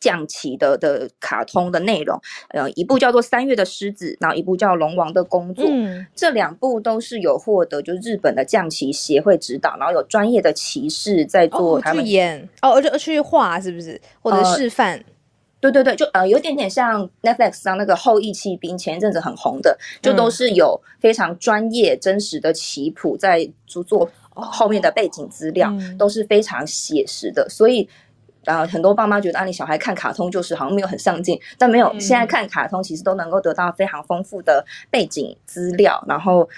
[0.00, 5.66] 降棋的的卡通的内容，呃，一部叫做《三月的狮子》，然后一部叫《龙王的工作》，
[6.14, 12.48] 这两部都是有获得就日本的降棋协会指导，然后有专业的骑士在做他们演。
[12.62, 14.00] 哦，而且去画是不是？
[14.20, 15.04] 或者示范？
[15.62, 27.48] 对对对，就呃有点点像 Netflix 上那个《后羿骑兵》，前一阵子很红的，就都是有非常专业、真实的棋谱在做做后面的背景资料，都是非常写实的。
[27.48, 27.88] 所以
[28.44, 36.04] 啊，很多爸妈觉得啊，你小孩看卡通就是好像没有很上进，但没有，现在看卡通其实都能够得到非常丰富的背景资料。
[36.08, 36.48] 然后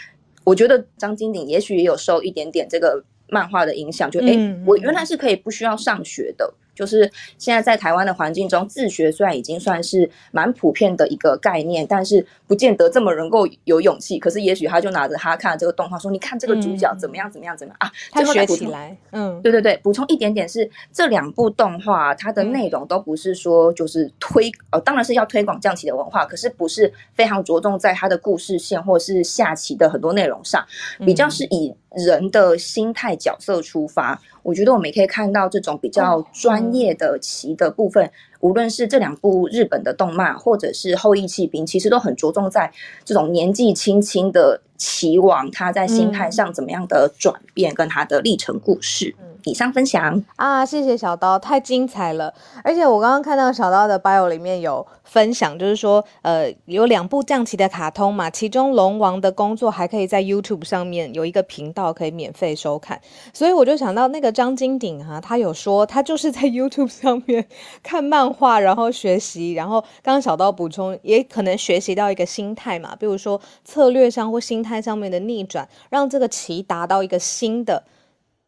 [0.44, 4.34] 我觉得张金鼎也许也有受一点点这个漫画的影响，就哎，
[4.66, 6.54] 我原来是可以不需要上学的。
[6.74, 14.18] 就是现在在台湾的环境中，自学虽然已经算是蛮普遍的一个概念，但是不见得这么能够有勇气。
[14.18, 30.64] 可是也许他就拿着他看这个动画说：“你看这个主角怎么样，怎么样，怎么样啊？”他学起来，嗯，对对对，补充一点点是这两部动画它的内容都不是说就是推呃，当然是要推广象棋的文化，可是不是非常着重在它的故事线或是下棋的很多内容上，
[30.98, 34.20] 比较是以人的心态角色出发。
[34.42, 42.70] 我觉得我们也可以看到这种比较专业的棋的部分，无论是这两部日本的动漫，或者是《后羿弃兵》，其实都很着重在
[43.04, 49.16] 这种年纪轻轻的棋王他在心态上怎么样的转变，跟他的历程故事。
[49.44, 52.32] 以上分享啊，谢谢小刀，太精彩了！
[52.62, 62.98] 而且我刚刚看到小刀的 bio 里面有分享，就是说，呃，有两部降棋的卡通嘛，其中龙王的工作还可以在 YouTube 上面有一个频道可以免费收看，
[63.34, 67.46] 所以我就想到那个张金鼎哈，他有说他就是在 YouTube 上面
[67.82, 77.84] 看漫画，然后学习，然后刚刚小刀补充，也可能学习到一个心态嘛，比如说策略上或心态上面的逆转，让这个棋达到一个新的。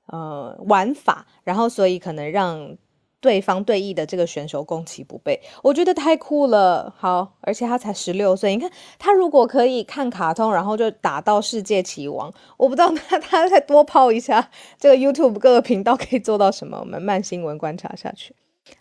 [0.09, 2.77] 呃，玩法，然后所以可能让
[3.21, 6.95] 对方对弈的这个选手攻其不备，我觉得太酷了。
[6.97, 16.79] 好，而且他才十六岁，你看他如果可以看卡通，然后就打到世界棋王，我不知道他 他再多泡一下这个 YouTube 各个频道可以做到什么。
[16.79, 18.33] 我们慢新闻观察下去。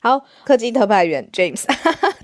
[0.01, 1.63] 好，科技特派员 James，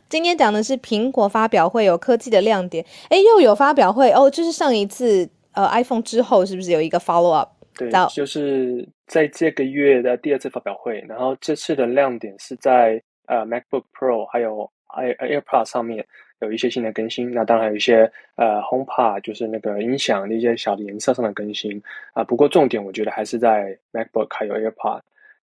[0.07, 2.85] 今天讲的是苹果发表会有科技的亮点。
[3.09, 7.49] 哎，又有发表会哦，就是上一次呃 iPhone 之后，是不是有一个 follow up？
[7.75, 16.05] 对，就是在这个月的第二次发表会，然后这次的亮点是在呃 MacBook Pro 还有 Air AirPods 上面
[16.41, 17.31] 有一些新的更新。
[17.31, 21.81] 那当然还有一些呃 HomePod 就是那个音响的一些小的颜色上的更新
[22.13, 22.23] 啊。
[22.23, 25.01] 不过重点我觉得还是在 MacBook 还有 AirPod。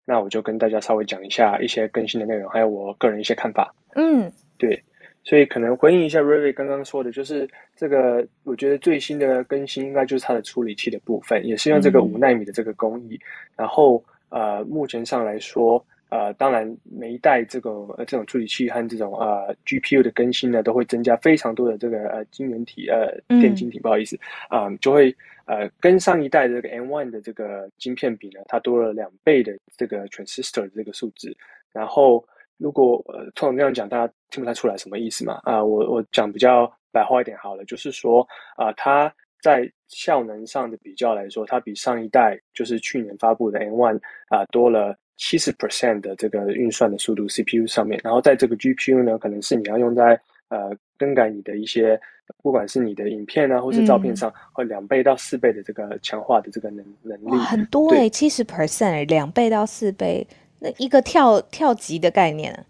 [0.06, 3.74] 那我就跟大家稍微讲一下一些更新的内容，还有我个人一些看法。
[3.95, 4.82] 嗯，对。
[5.28, 13.20] 所以可能回应一下瑞瑞刚刚说的，就是这个，我觉得最新的更新应该就是它的处理器的部分，也是用这个五纳米的这个工艺。
[13.56, 24.16] 然后呃，目前上来说，呃，当然每一代这个呃这种处理器和这种呃 GPU 的更新呢，都会增加非常多的这个呃晶圆体呃电晶体，不好意思
[24.47, 31.35] 啊，就会呃跟上一代的这个 M1 的这个晶片比呢，它多了两倍的这个 transistor 的这个数字。
[31.71, 32.25] 然后
[32.57, 35.39] 如果呃通常这样讲，大家听不太出来什么意思嘛？
[35.43, 38.27] 啊，我我讲比较白话一点好了，就是说
[38.57, 39.13] 啊，它。
[39.41, 48.01] 在效能上的比较来说，它比上一代就是去年发布的 M1 啊多了七十 percent 的这个运算的速度 CPU 上面。
[48.03, 50.19] 然后在这个 GPU 呢，可能是你要用在
[50.49, 51.99] 呃更改你的一些，
[52.41, 57.37] 不管是你的影片啊或是照片上，或两倍到四倍的这个强化的这个能能力。
[57.37, 60.27] 很多哎，七十 percent，两倍到四倍，
[60.59, 62.65] 那一个跳跳级的概念。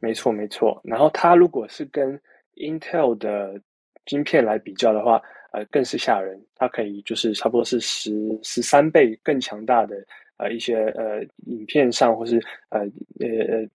[0.00, 0.80] 没错没错。
[0.84, 2.20] 然后它如果是跟
[2.56, 3.60] Intel 的
[4.04, 5.22] 晶片来比较的话。
[5.52, 8.12] 呃，更是吓人，它可以就是差不多是十
[8.42, 9.96] 十三倍更强大的
[10.36, 12.36] 呃一些呃影片上或是
[12.68, 12.80] 呃
[13.20, 13.66] 呃呃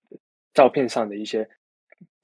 [0.54, 1.48] 照片上的一些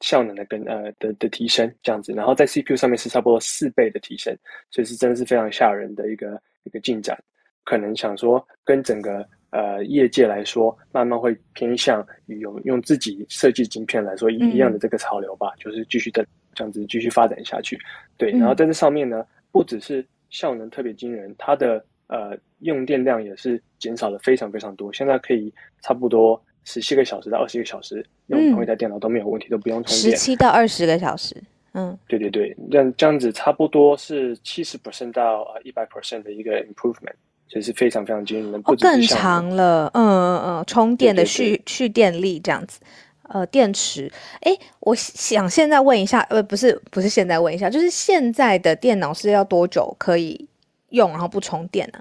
[0.01, 4.35] 效能的跟呃的的提升这样子，然后在 CPU 上面是差不多四倍的提升，
[4.71, 7.17] 所以是真的是非常吓人的一个一个进展。
[7.63, 17.77] 可能想说跟整个呃业界来说，慢慢会偏向于用用自己设计晶片来说一一样的这个潮流吧，就是继续的这样子继续发展下去。
[18.17, 19.25] 对，然后在这上面呢。
[19.49, 24.93] 不只是效能特别惊人，它的呃用电量也是减少了非常非常多。
[24.93, 26.39] 现在可以差不多
[26.69, 30.11] 十七个小时到二十个小时用同一台电脑都没有问题，都不用充电。
[30.11, 31.33] 十七到二十个小时，
[31.73, 37.15] 嗯，对对对，这样这样子差不多是七十 percent 到一百 percent 的一个 improvement，
[37.47, 38.57] 所以是非常非常惊人的。
[38.65, 42.81] 哦，更长了，嗯嗯嗯，充电的蓄蓄电力这样子。
[43.29, 44.11] 呃，电池，
[44.41, 50.47] 哎，我想现在问一下，呃，不是，不是现在问一下，就是现在的电脑是要多久可以
[50.89, 51.99] 用，然后不充电呢？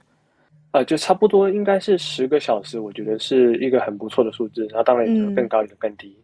[0.72, 6.16] 呃，就差不多应该是十个小时，我觉得是一个很不错的数字，然后当然有更高也更低。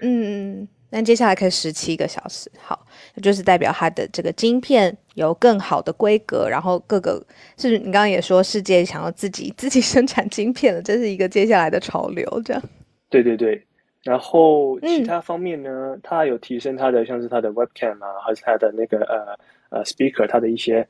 [0.00, 2.86] 嗯嗯，那接下来可以十七个小时，好，
[3.22, 7.22] 就是代表它的这个晶片有更好的规格，然后各个
[7.56, 12.62] 是，你刚刚也说世界想要自己自己生产晶片了，这是一个接下来的潮流，这样。
[13.10, 13.62] 对对对。
[14.04, 20.86] 然后其他方面呢，它有提升它的像是它的 webcam 啊，还是它的那个呃呃 speaker，它的一些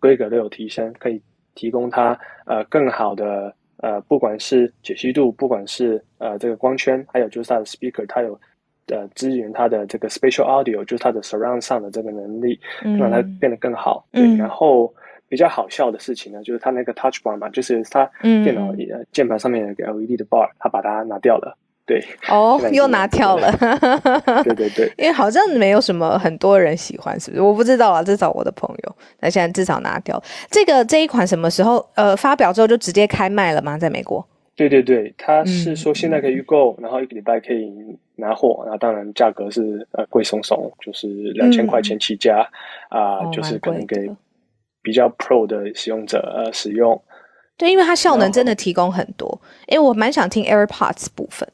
[0.00, 1.22] 规格都有提升，可以
[1.58, 8.38] 提供它呃更好的呃不管是解析度，不管是呃这个光圈，还有就是它的 speaker，它有
[8.86, 12.60] 呃支援它的这个 spatial audio，就是它的 surround sound 的这个能力，
[12.96, 14.06] 让它变得更好。
[14.12, 14.94] 对，然后
[15.28, 18.72] 比较好笑的事情呢，就是它那个 touch bar 嘛，就是它电脑
[19.10, 21.58] 键盘上面有个 LED 的 bar，它把它拿掉了。
[21.88, 23.50] 对哦， 又拿掉了。
[24.44, 27.42] 对对对， 因为好像没有什么很多人喜欢，是不是？
[27.42, 33.78] 我不知道啊，至少我的朋友，那现在至少拿掉这个这一款什么时候呃发表之后就直接开卖了吗？
[33.78, 34.22] 在美国？
[34.54, 37.72] 对对对，他是说现在可以预购，然后一个礼拜可以
[38.16, 42.46] 拿货，然后当然价格是呃贵松松，就是两千块钱起价
[42.90, 44.10] 啊，就是可能给
[44.82, 47.00] 比较 Pro 的使用者呃使用。
[47.56, 49.40] 对，因为它效能真的提供很多。
[49.68, 51.48] 哎，我蛮想听 AirPods 部分。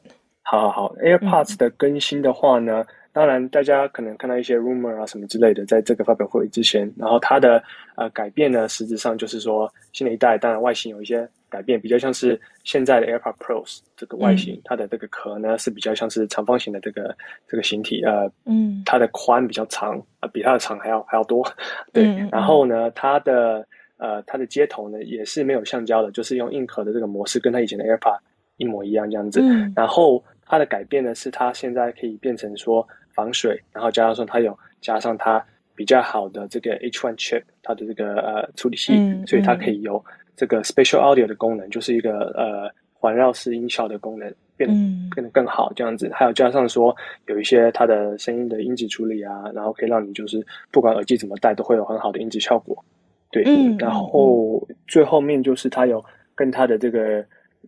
[0.47, 7.63] 好好好，AirPods 的更新的话呢，当然大家可能看到一些 rumor 啊什么之类的，在这个发表会之前，然后它的
[7.95, 17.17] 呃改变呢，实质上就是说新的一代，当然外形有一些改变，比较像是现在的 AirPods Pros 这个外形，它的这个壳呢是比较像是长方形的这个
[17.47, 21.43] 这个形体，呃，嗯，它的宽比较长，啊，比它的长还要还要多，
[21.91, 23.65] 对，然后呢，它的
[23.97, 28.19] 呃它的接头呢也是没有橡胶的，就是用硬壳的这个模式，跟它以前的 AirPods
[28.57, 29.41] 一模一样这样子，
[29.75, 30.23] 然后。
[30.45, 35.43] 它的改变呢，是它现在可以变成说防水，然后加上说它有加上它
[35.75, 38.93] 比较好的这个 H1 chip，它的这个呃处理器，
[39.25, 40.03] 所以它可以有
[40.35, 44.75] 这个 Spatial Audio 的功能，就是一个呃环绕式音效的功能，变得
[45.15, 46.09] 变得更好这样子。
[46.13, 46.95] 还有加上说
[47.27, 52.85] 有一些它的声音的音质处理啊，然后可以让你就是不管耳机怎么戴都会有很好的音质效果。
[53.31, 53.43] 对，
[53.79, 56.03] 然后最后面就是它有
[56.35, 57.25] 跟它的这个。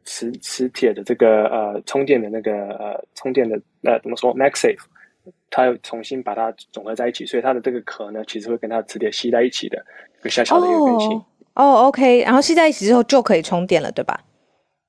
[0.07, 4.79] 磁磁铁的这个呃充电的那个呃充电的呃怎么说？MagSafe，
[5.49, 9.85] 它又重新把它总合在一起，所以它的这个壳呢，其实会跟它的磁铁吸在一起的，
[10.21, 11.21] 一个小小的一个更新。
[11.55, 14.17] 哦，OK，然后吸在一起之后就可以充电了，对吧？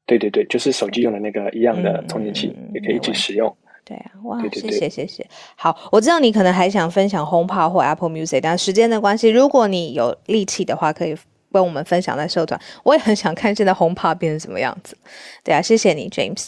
[0.07, 3.55] 对对对，就是手机用的那个一样的充电器，也可以一起使用。
[3.85, 5.27] 对啊，哇，谢谢谢谢。
[5.57, 11.17] 好，我知道你可能还想分享 HomePod 或 Apple Music，但时间的关系，如果你有力气的话，可以。
[11.53, 14.97] 跟我们分享在社团，我也很想看现在红帕变成什么样子。
[15.43, 16.47] 对啊，谢谢你，James。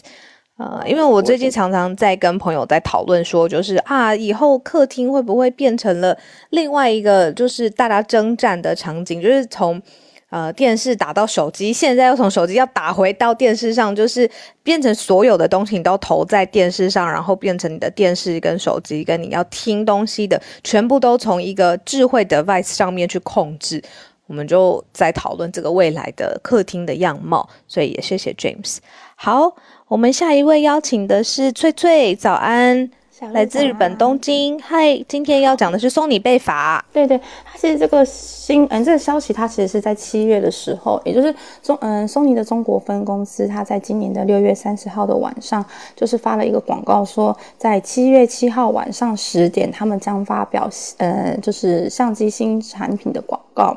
[0.59, 6.15] 呃，因为我最近常常在跟朋友在讨论说，就是啊，以后客厅会不会变成了
[6.51, 9.23] 另外一个就是大家征战的场景？
[9.23, 9.81] 就是从
[10.29, 14.31] 呃电视打到手机，现在又从手机要打回到电视上，就是
[14.63, 23.83] 变成所有的东西你都投在电视上，然后变成你的电视跟手机跟你要听东西的，全部都从一个智慧的 device 上面去控制。
[24.31, 28.77] 我们就在讨论这个未来的客厅的样貌，所以也谢谢 James。
[29.17, 29.53] 好，
[29.89, 32.89] 我们下一位邀请的是翠翠，早安。
[33.33, 36.83] 来自日本东京，嗨，今天要讲的是松尼被罚。
[36.91, 45.63] 对对，它其实这个新嗯这个消息，它其实是在七月的时候，也就是中嗯松尼的中国分公司，它在今年的六月三十号的晚上，
[45.95, 53.77] 就是发了一个广告，说在七月七号晚上十点，他们将发表呃就是相机新产品的广告。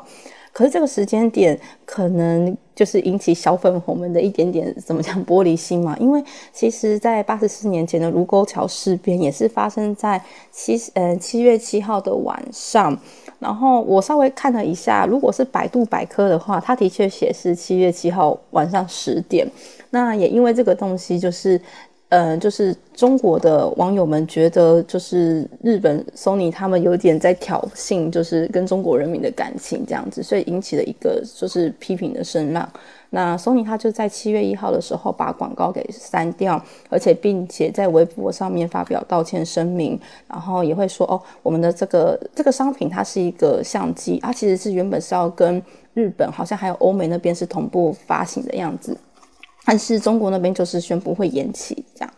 [0.54, 5.96] 可是这个时间点可能就是引起小粉红们的一点点怎么讲玻璃心嘛？
[6.00, 12.96] 因为其实，在八十四年前的卢沟桥事变也是发生在七呃七月七号的晚上。
[13.40, 19.46] 然后我稍微看了一下，如果是百度百科的话，它的确写是七月七号晚上十点。
[19.90, 21.60] 那也因为这个东西就是。
[22.14, 32.70] 嗯，就是中国的网友们觉得，就是日本 Sony 他们有点在挑衅，就是跟中国人民的感情这样子，所以引起了一个就是批评的声浪。
[33.10, 39.98] 那 Sony 他就在七月一号的时候把广告给删掉，而且并且在微博上面发表道歉声明，
[40.28, 45.60] 然后也会说哦，我们的这个这个商品它是一个相机，它其实是原本是要跟
[45.94, 48.96] 日本好像还有欧美那边是同步发行的样子。
[49.64, 52.14] 但是中国那边就是宣布会延期，这样。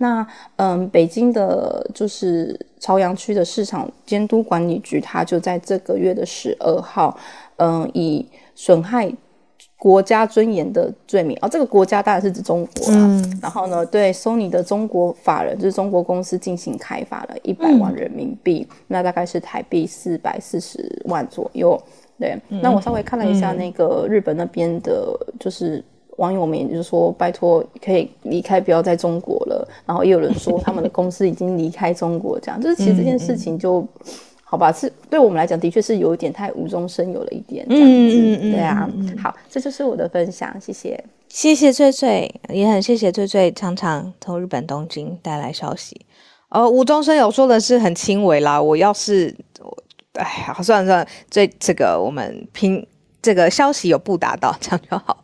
[0.00, 0.24] 那
[0.56, 7.18] 嗯，北京的就是朝阳区的市场监督管理局，它就在这个月的十二号，
[7.56, 8.24] 嗯，以
[8.54, 9.12] 损害
[9.76, 13.22] 国家尊严的罪名，哦，这个国家当然是指中国啦。
[13.42, 21.76] 然后呢，对 Sony 的中国法人，就是中国公司进行开发了一百万人民币，那大概是台币四百四十万左右。
[22.20, 25.84] 对，那我稍微看了一下那个日本那边的，就是。
[26.18, 29.66] 网友们也就是说，拜托可以离开，不要在中国了。
[29.86, 33.86] 然后也有人说，他们的公司已经离开中国，这样就是其实这件事情就
[34.42, 38.90] 好吧，是对我们来讲的确是有一点太无中生有了一点，这样子，对啊。
[39.22, 46.00] 好，这就是我的分享，谢谢，谢谢翠翠，也很谢谢翠翠常常从日本东京带来消息。
[46.48, 49.36] 哦，无中生有说的是很轻微啦，我要是，
[50.14, 52.84] 哎，呀算了算了，这这个我们拼
[53.20, 55.22] 这个消息有不达到，这样就好。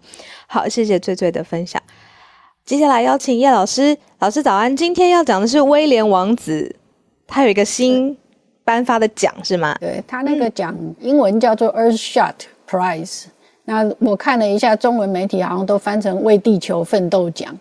[0.55, 1.83] 好，谢谢翠翠的分享。
[2.65, 4.77] 接下来邀请叶老师，老师早安。
[4.77, 6.77] 今天要讲的是威廉王子，
[7.27, 8.17] 他有一个新
[8.63, 9.77] 颁发的奖是吗？
[9.81, 12.35] 对他那个奖英文叫做 Earthshot
[12.69, 13.25] Prize。
[13.65, 17.59] 那我看了一下中文媒体，好像都翻成为地球奋斗奖。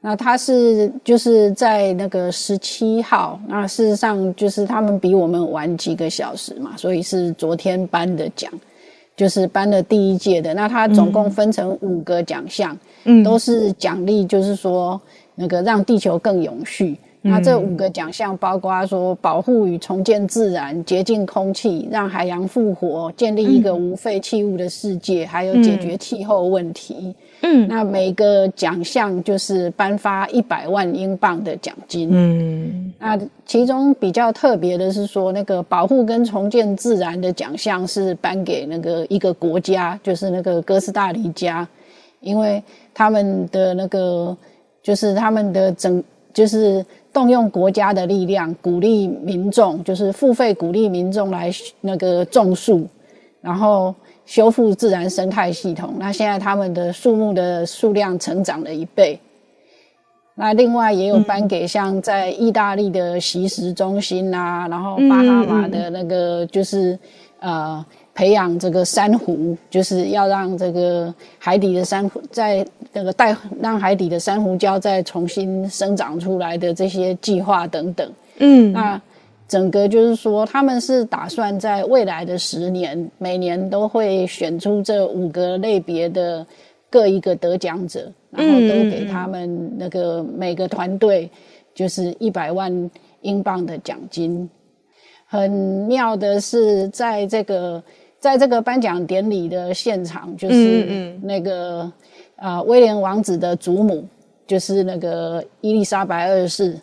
[0.00, 8.48] 那他是就是在那个十七号，那事实上就是他们比我们晚几个小时嘛，所以是昨天颁的奖。
[9.16, 15.00] 就是颁了第一届的，那它总共分成五个奖项，嗯，都是奖励，就是说
[15.36, 16.96] 那个让地球更永续。
[17.22, 27.12] 那这五个奖项包括说保护与重建自然、洁净空气、让海洋复活、建立一个无废弃物的世界，还有解决气候问题。
[27.42, 32.08] 嗯，那每个奖项就是颁发一百万英镑的奖金。
[32.10, 41.68] 嗯，那其中比较特别的是说，那个保护跟重建自然的奖项是颁给那个一个国家，就是那个哥斯达黎加，
[42.20, 42.62] 因为
[42.94, 44.36] 他们的那个
[44.82, 51.50] 就是他们的整就是动用国家的力量，鼓励民众，就是付费鼓励民众来
[51.82, 52.88] 那个种树，
[53.42, 53.94] 然后。
[54.26, 59.18] 修复自然生态系统，那现在他们的树木的数量成长了一倍。
[60.34, 66.98] 那另外也有颁给像在意大利的习食中心啊，然后巴哈马的那个就是
[67.38, 67.82] 呃
[68.14, 78.12] 培养这个珊瑚，就是要让这个海底的珊瑚在那个带让海底的珊瑚礁再重新生长出来的这些计划等等。
[78.38, 79.00] 嗯，那。
[79.48, 86.44] 整个就是说，他们是打算在未来的十年，每年都会选出这五个类别的
[86.90, 91.30] 各一个得奖者，然后都给他们那个每个团队
[91.74, 92.90] 就是一百万
[93.20, 94.50] 英镑的奖金。
[95.26, 95.48] 很
[95.88, 97.82] 妙的是，在这个
[98.18, 101.90] 在这个颁奖典礼的现场，就是那个
[102.34, 104.04] 啊威廉王子的祖母，
[104.44, 106.76] 就是那个伊丽莎白二世。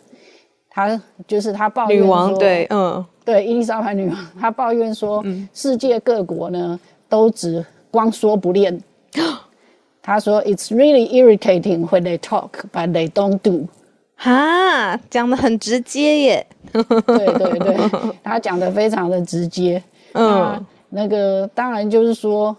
[0.74, 8.82] 他就是他抱怨女王，对，嗯，对，伊丽莎白女王，她抱怨说，世界各国呢都只光说不练。
[10.02, 13.68] 他说，It's really irritating when they talk, but they don't do。
[14.16, 16.46] 哈，讲的很直接耶。
[16.72, 17.76] 对对对，
[18.24, 19.80] 他讲的非常的直接。
[20.12, 20.60] 嗯，
[20.90, 22.54] 那个当然就是说，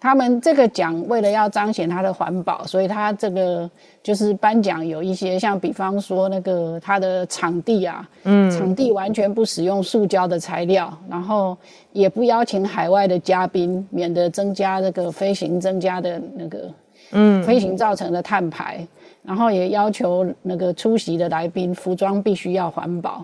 [0.00, 3.70] 他们这个奖为了要彰显它的环保，所以它这个
[4.02, 11.54] 就是颁奖有一些像比方说那个它的场地啊，嗯，场地完全不使用塑胶的材料，然后
[11.92, 16.72] 也不邀请海外的嘉宾，免得增加这个飞行增加的那个，
[17.10, 18.86] 嗯，飞行造成的碳排，
[19.22, 23.22] 然后也要求那个出席的来宾服装必须要环保，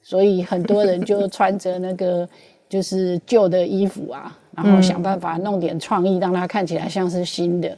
[0.00, 2.26] 所以很多人就穿着那个
[2.70, 4.34] 就是旧的衣服啊。
[4.56, 7.76] 然后想办法弄点创意，让它看起来像是新的。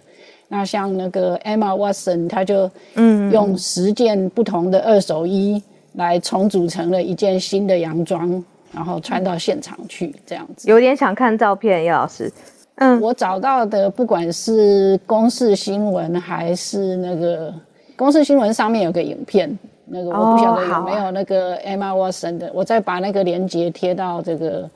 [0.51, 5.63] 那像那个 Emma Watson，他就嗯用十件不同的二手衣
[5.95, 10.67] 来重组成了一件新的洋装，然后穿到现场去，这样子。
[10.71, 12.33] 有点想看照片，叶老师。
[12.77, 17.53] 嗯，我找到的不管是公视新闻还是那个
[17.97, 24.71] 公视新闻上面有个影片，那个我不晓得有没有那个 Emma Watson 的，我再把那个链接贴到这个。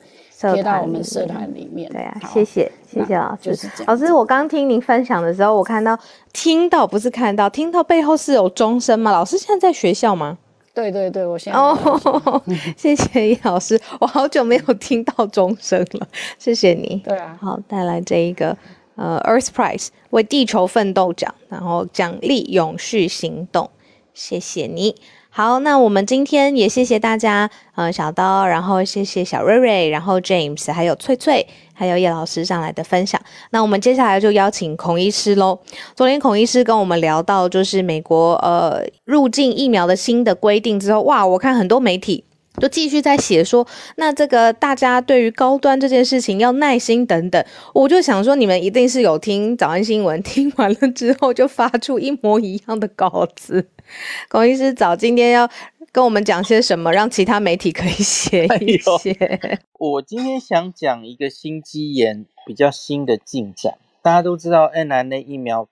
[0.51, 1.89] 贴到我们社团里面。
[1.91, 3.69] 对啊，谢谢谢谢老师。
[3.85, 5.97] 老师，我刚听您分享的时候，我看到
[6.33, 9.11] 听到不是看到，听到背后是有钟声吗？
[9.11, 10.37] 老师现在在学校吗？
[10.73, 11.59] 对对对，我现在。
[11.59, 12.41] 哦，
[12.75, 16.07] 谢谢叶老师，我好久没有听到钟声了，
[16.39, 17.01] 谢谢你。
[17.05, 18.57] 对啊，好，带来这一个
[18.95, 23.69] 呃 Earth Prize 为地球奋斗奖，然后奖励永续行动，
[24.15, 24.95] 谢谢你。
[25.35, 33.19] 好，那我们今天也谢谢大家，呃，小刀，然后谢谢小瑞瑞，然后 James，还有翠翠，还有叶老师上来的分享。
[33.49, 35.57] 那我们接下来就邀请孔医师喽。
[35.95, 42.23] 昨天孔医师跟我们聊到，就是美国呃入境疫苗的新的规定之后，哇，我看很多媒体。
[42.59, 47.43] 就继续在写说，那这个大家对于高端这件事情要耐心等等。
[47.73, 53.67] 我就想说，你们一定是有听早安新闻，听完了之后就发出一模一样的稿子。
[54.29, 55.49] 龚医师早今天要
[55.91, 59.39] 跟我们讲些什么，让其他媒体可以写一些。
[59.79, 63.75] 我今天想讲一个心肌炎比较新的进展。
[64.01, 65.67] 大家都知道 n r n a 疫苗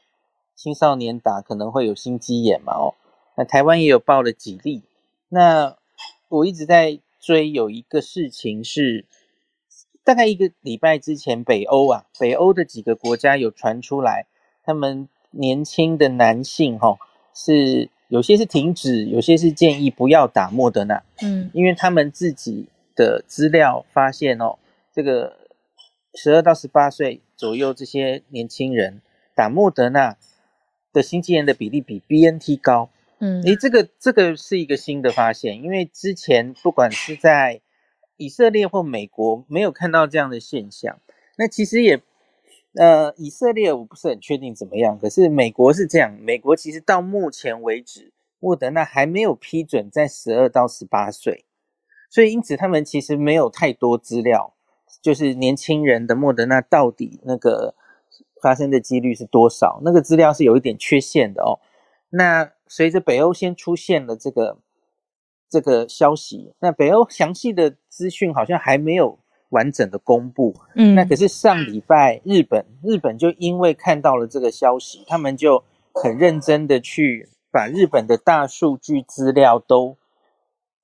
[0.56, 2.74] 青少年打可能会有心肌炎嘛？
[2.74, 2.96] 哦，
[3.38, 4.84] 那台湾也有报了几例。
[5.30, 5.76] 那
[6.32, 9.06] 我一直在追，有一个事情是，
[10.02, 14.28] 大概一个礼拜之前，北欧啊，北欧的几个国家有传出来，
[14.64, 16.98] 他们年轻的男性哈，
[17.34, 24.58] 是有些是停止，有些是建议不要打莫德纳，嗯，因为他们自己的资料发现哦，
[24.94, 25.36] 这个
[26.14, 29.02] 十二到十八岁左右这些年轻人
[29.36, 30.16] 打莫德纳
[30.94, 32.90] 的心肌炎的比例比 BNT 高。
[33.24, 37.62] 嗯，诶，这个这个是一个新的发现，因为之前不管是在
[38.18, 41.00] 以色列或美国，没有看到这样的现象。
[41.38, 42.02] 那其实也，
[42.74, 46.18] 呃，以色列我不是很确定怎么样，可是美国是这样。
[46.20, 51.46] 美国其实到目前为止，莫德纳还没有批准在十二到十八岁，
[52.10, 54.56] 所以因此他们其实没有太多资料，
[55.00, 57.76] 就是年轻人的莫德纳到底那个
[58.42, 61.60] 发生的几率是多少，那个资料是有一点缺陷的哦。
[62.12, 64.60] 那随着北欧先出现了这个
[65.50, 69.18] 这个消息，那北欧详细的资讯好像还没有
[69.50, 70.56] 完整的公布。
[70.76, 79.98] 嗯，那可是上礼拜日本日本就因为看到了这个消息，他们就很认真的去把日本的大数据资料都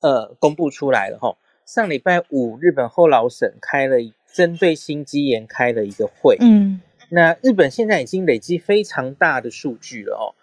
[0.01, 1.37] 呃公布出来了哈。
[1.65, 3.97] 上礼拜五，日本后老省开了
[4.33, 6.37] 针对心肌炎开了一个会。
[6.39, 10.35] 嗯，那日本现在已经累积非常大的数据了哦。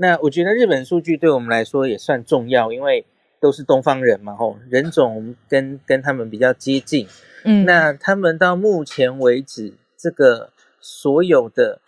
[0.00, 3.04] 那我觉得日本数据对我们来说也算重要，因为
[3.40, 7.08] 都是东方人嘛，吼，人种跟跟他们比较接近。
[7.44, 11.80] 嗯，那他们到目前为止，这个所有的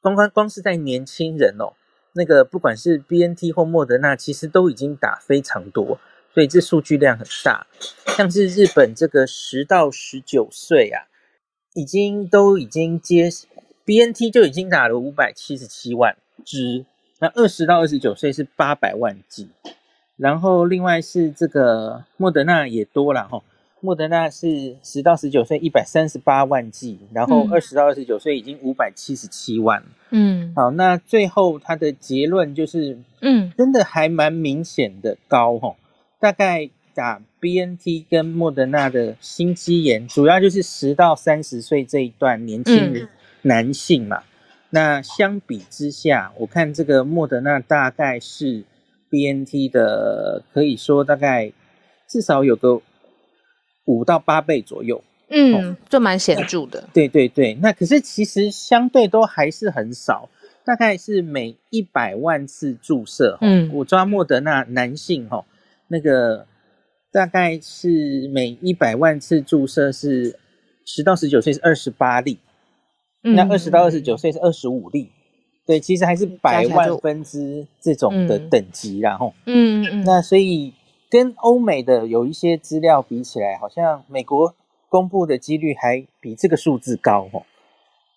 [0.00, 1.72] 光光光是在年轻人哦，
[2.12, 5.98] 那个不管是 B N T 或莫德纳，其实都已经打非常多，
[6.32, 7.66] 所以这数据量很大。
[8.16, 11.10] 像是日本这个十到十九岁啊，
[11.74, 13.28] 已经都已经接
[13.84, 16.86] B N T 就已经打了五百七十七万支。
[17.18, 19.48] 那二十到二十九岁是八百万剂，
[20.16, 23.42] 然后另外是这个莫德纳也多了哈，
[23.80, 29.82] 莫德纳是十到十九岁一百三十八万剂，然后二十到二十九岁已经五百七十七万。
[30.10, 35.74] 嗯，好，那最后他的结论就是，嗯，真的还蛮明显的高哈，
[36.20, 43.08] 大概打 B N T 跟莫德纳的心肌炎，主要就是十到三十岁这一段年轻人
[43.42, 44.22] 男性嘛。
[44.76, 48.62] 那相比之下，我看这个莫德纳大概是
[49.08, 51.50] B N T 的，可以说大概
[52.06, 52.82] 至少有个
[53.86, 55.02] 五到八倍左右。
[55.30, 56.90] 嗯，就蛮显著的。
[56.92, 60.28] 对对对，那可是其实相对都还是很少，
[60.62, 65.42] 大概是每一百万次注射，嗯，我抓莫德纳男性哈，
[65.88, 66.46] 那个
[67.10, 70.38] 大概是每一百万次注射是
[70.84, 72.38] 十到十九岁是二十八例。
[73.34, 75.10] 那二十到二十九岁是二十五例，
[75.66, 79.34] 对，其实还是百万分之这种的嗯等级啦，吼。
[79.46, 80.72] 嗯嗯嗯，那所以
[81.10, 84.54] 跟欧美的有一些资料比起来，好像美国
[84.88, 87.42] 公布的几率还比这个数字高哦。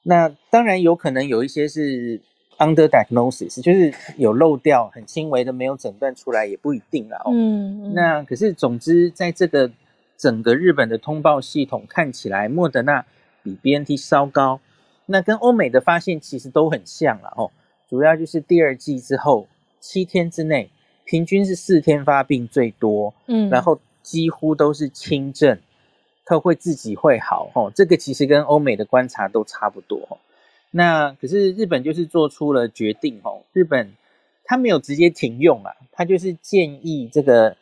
[0.04, 2.22] 那当然有可能有一些是
[2.58, 7.32] under diagnosis，就是有漏掉，很轻微的没有诊断出来，也不一定啦哦。
[7.34, 9.72] 嗯嗯那可是总之，在这个
[10.18, 13.06] 整个日本的通报系统看起来，莫德纳
[13.44, 14.60] 比 BNT 稍高。
[15.12, 17.52] 那跟欧美的发现其实都很像了哦，
[17.90, 19.48] 主要就是第二季之后
[19.80, 20.70] 七天之内，
[21.04, 25.60] 平均是四天发病最多，嗯，然后几乎都是轻症，
[26.26, 27.72] 它会自己会好哦。
[27.74, 30.18] 这个其实跟欧美的观察都差不多哦。
[30.72, 33.94] 那可是日本就是做出了决定哦，日本
[34.44, 37.58] 他没有直接停用啊，他就是建议这个，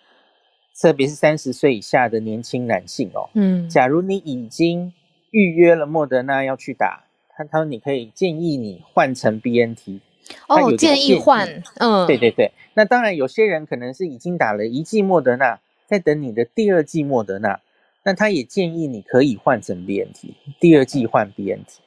[0.81, 4.91] 特别是三十岁以下的年轻男性哦，嗯假如你已经
[5.31, 7.05] 预约了莫德纳要去打，
[7.37, 9.99] 他他说你可以建议你换成 BNT。
[10.47, 17.61] 哦建议换，嗯，对对对，那当然有些人可能是已经打了一剂莫德纳，在等你的第二剂莫德纳，
[18.03, 21.79] 那他也建议你可以换成 BNT，第二剂换 BNT。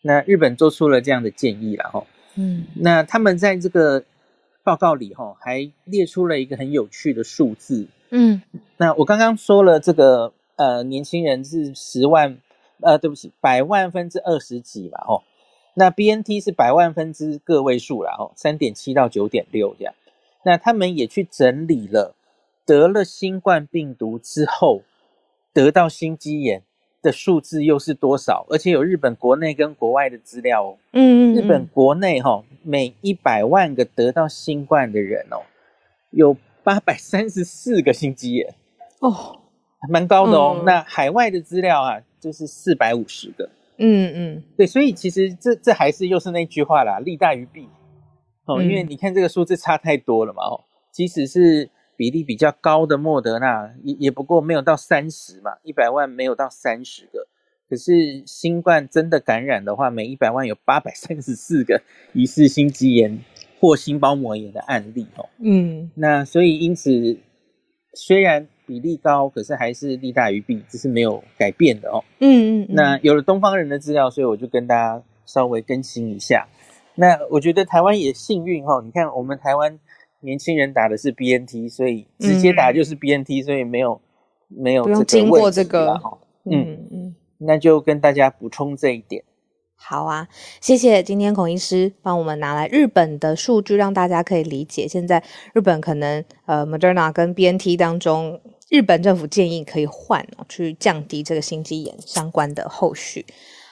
[0.00, 2.64] 那日本做出了这样的建议了哈，嗯。
[2.74, 4.02] 那他们在这个
[4.62, 8.40] 报告里哈还列出了一个很有趣的数字，嗯。
[8.78, 12.38] 那我刚刚说了，这个呃年轻人是十万，
[12.80, 15.22] 呃，对不起，百万分之二十几嘛，哦，
[15.74, 19.94] 那 BNT 是百万分之个位数啦，哦，三点七到九点六这样。
[20.44, 22.14] 那他们也去整理了
[22.66, 24.82] 得了新冠病毒之后
[25.52, 26.62] 得到心肌炎
[27.00, 30.76] 的数字又是多少，而且有日本国内跟国外的资料哦。
[30.92, 35.44] 嗯嗯，日本国内哈、每一百万个得到新冠的人哦，
[36.10, 38.54] 有八百三十四个心肌炎。
[39.00, 39.40] 哦，
[39.86, 40.56] 还蛮高的哦。
[40.58, 43.48] 嗯那海外的资料啊，就是四百五十个。
[43.76, 47.68] 嗯嗯对，所以其实这这还是又是那句话啦，利大于弊
[48.44, 48.60] 哦。
[48.60, 57.26] 嗯因为你看这个数字差太多了嘛哦，即使是比例比较高的莫德纳，也也不过没有到三十嘛，一百万没有到三十个。
[57.68, 61.82] 可是新冠真的感染的话，每一百万有八百三十四个
[62.12, 63.18] 疑似心肌炎
[63.58, 65.28] 或心包膜炎的案例哦。
[65.38, 67.18] 嗯那所以因此，
[67.94, 72.02] 虽然比例高，可是还是利大于弊，这是没有改变的哦。
[72.20, 76.46] 嗯嗯，那有了东方人的资料，所以我就跟大家稍微更新一下。
[76.94, 79.78] 那我觉得台湾也幸运哈、哦，你看我们台湾
[80.20, 84.00] 年轻人打的是 BNT，所以直接打就是 BNT，、所以没有
[84.48, 87.14] 没有经过这个哈嗯，嗯嗯。
[87.38, 89.22] 那就跟大家补充这一点。
[89.76, 90.28] 好啊，
[90.62, 98.40] 谢谢今天孔医师帮我们拿来日本的数据，让大家可以理解现在日本可能呃 Moderna 跟 BNT 当中，
[98.74, 103.24] 日本政府建议可以换，去降低这个心肌炎相关的后续。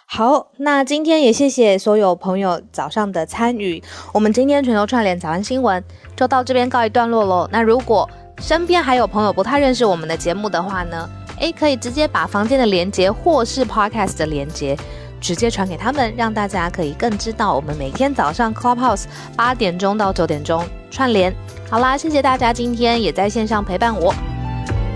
[0.07, 3.83] 好，那今天也谢谢所有朋友早上的参与，
[4.15, 5.83] 我们今天全球串联早安新闻
[6.15, 7.49] 就到这边告一段落喽。
[7.51, 14.79] 那如果身边还有朋友不太认识我们的节目的话呢，诶，可以直接把房间的连接或是 Podcast 的连接。
[15.21, 19.05] 直接传给他们，让大家可以更知道我们每天早上 Clubhouse
[19.37, 21.33] 八点钟到九点钟串联。
[21.71, 24.13] 好啦，谢谢大家今天也在线上陪伴我，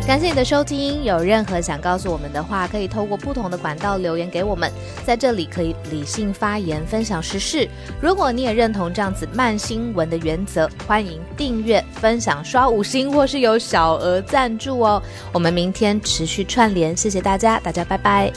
[0.07, 1.03] 感谢你的收听。
[1.03, 4.71] 有任何想告诉我们的话，可以透过不同的管道留言给我们，
[5.05, 7.69] 在这里可以理性发言，分享时事。
[8.01, 15.03] 如果你也认同这样子慢新闻的原则，欢迎订阅、分享、刷五星，或是有小额赞助哦。
[15.33, 18.33] 我们明天持续串联，谢谢大家，大家拜拜。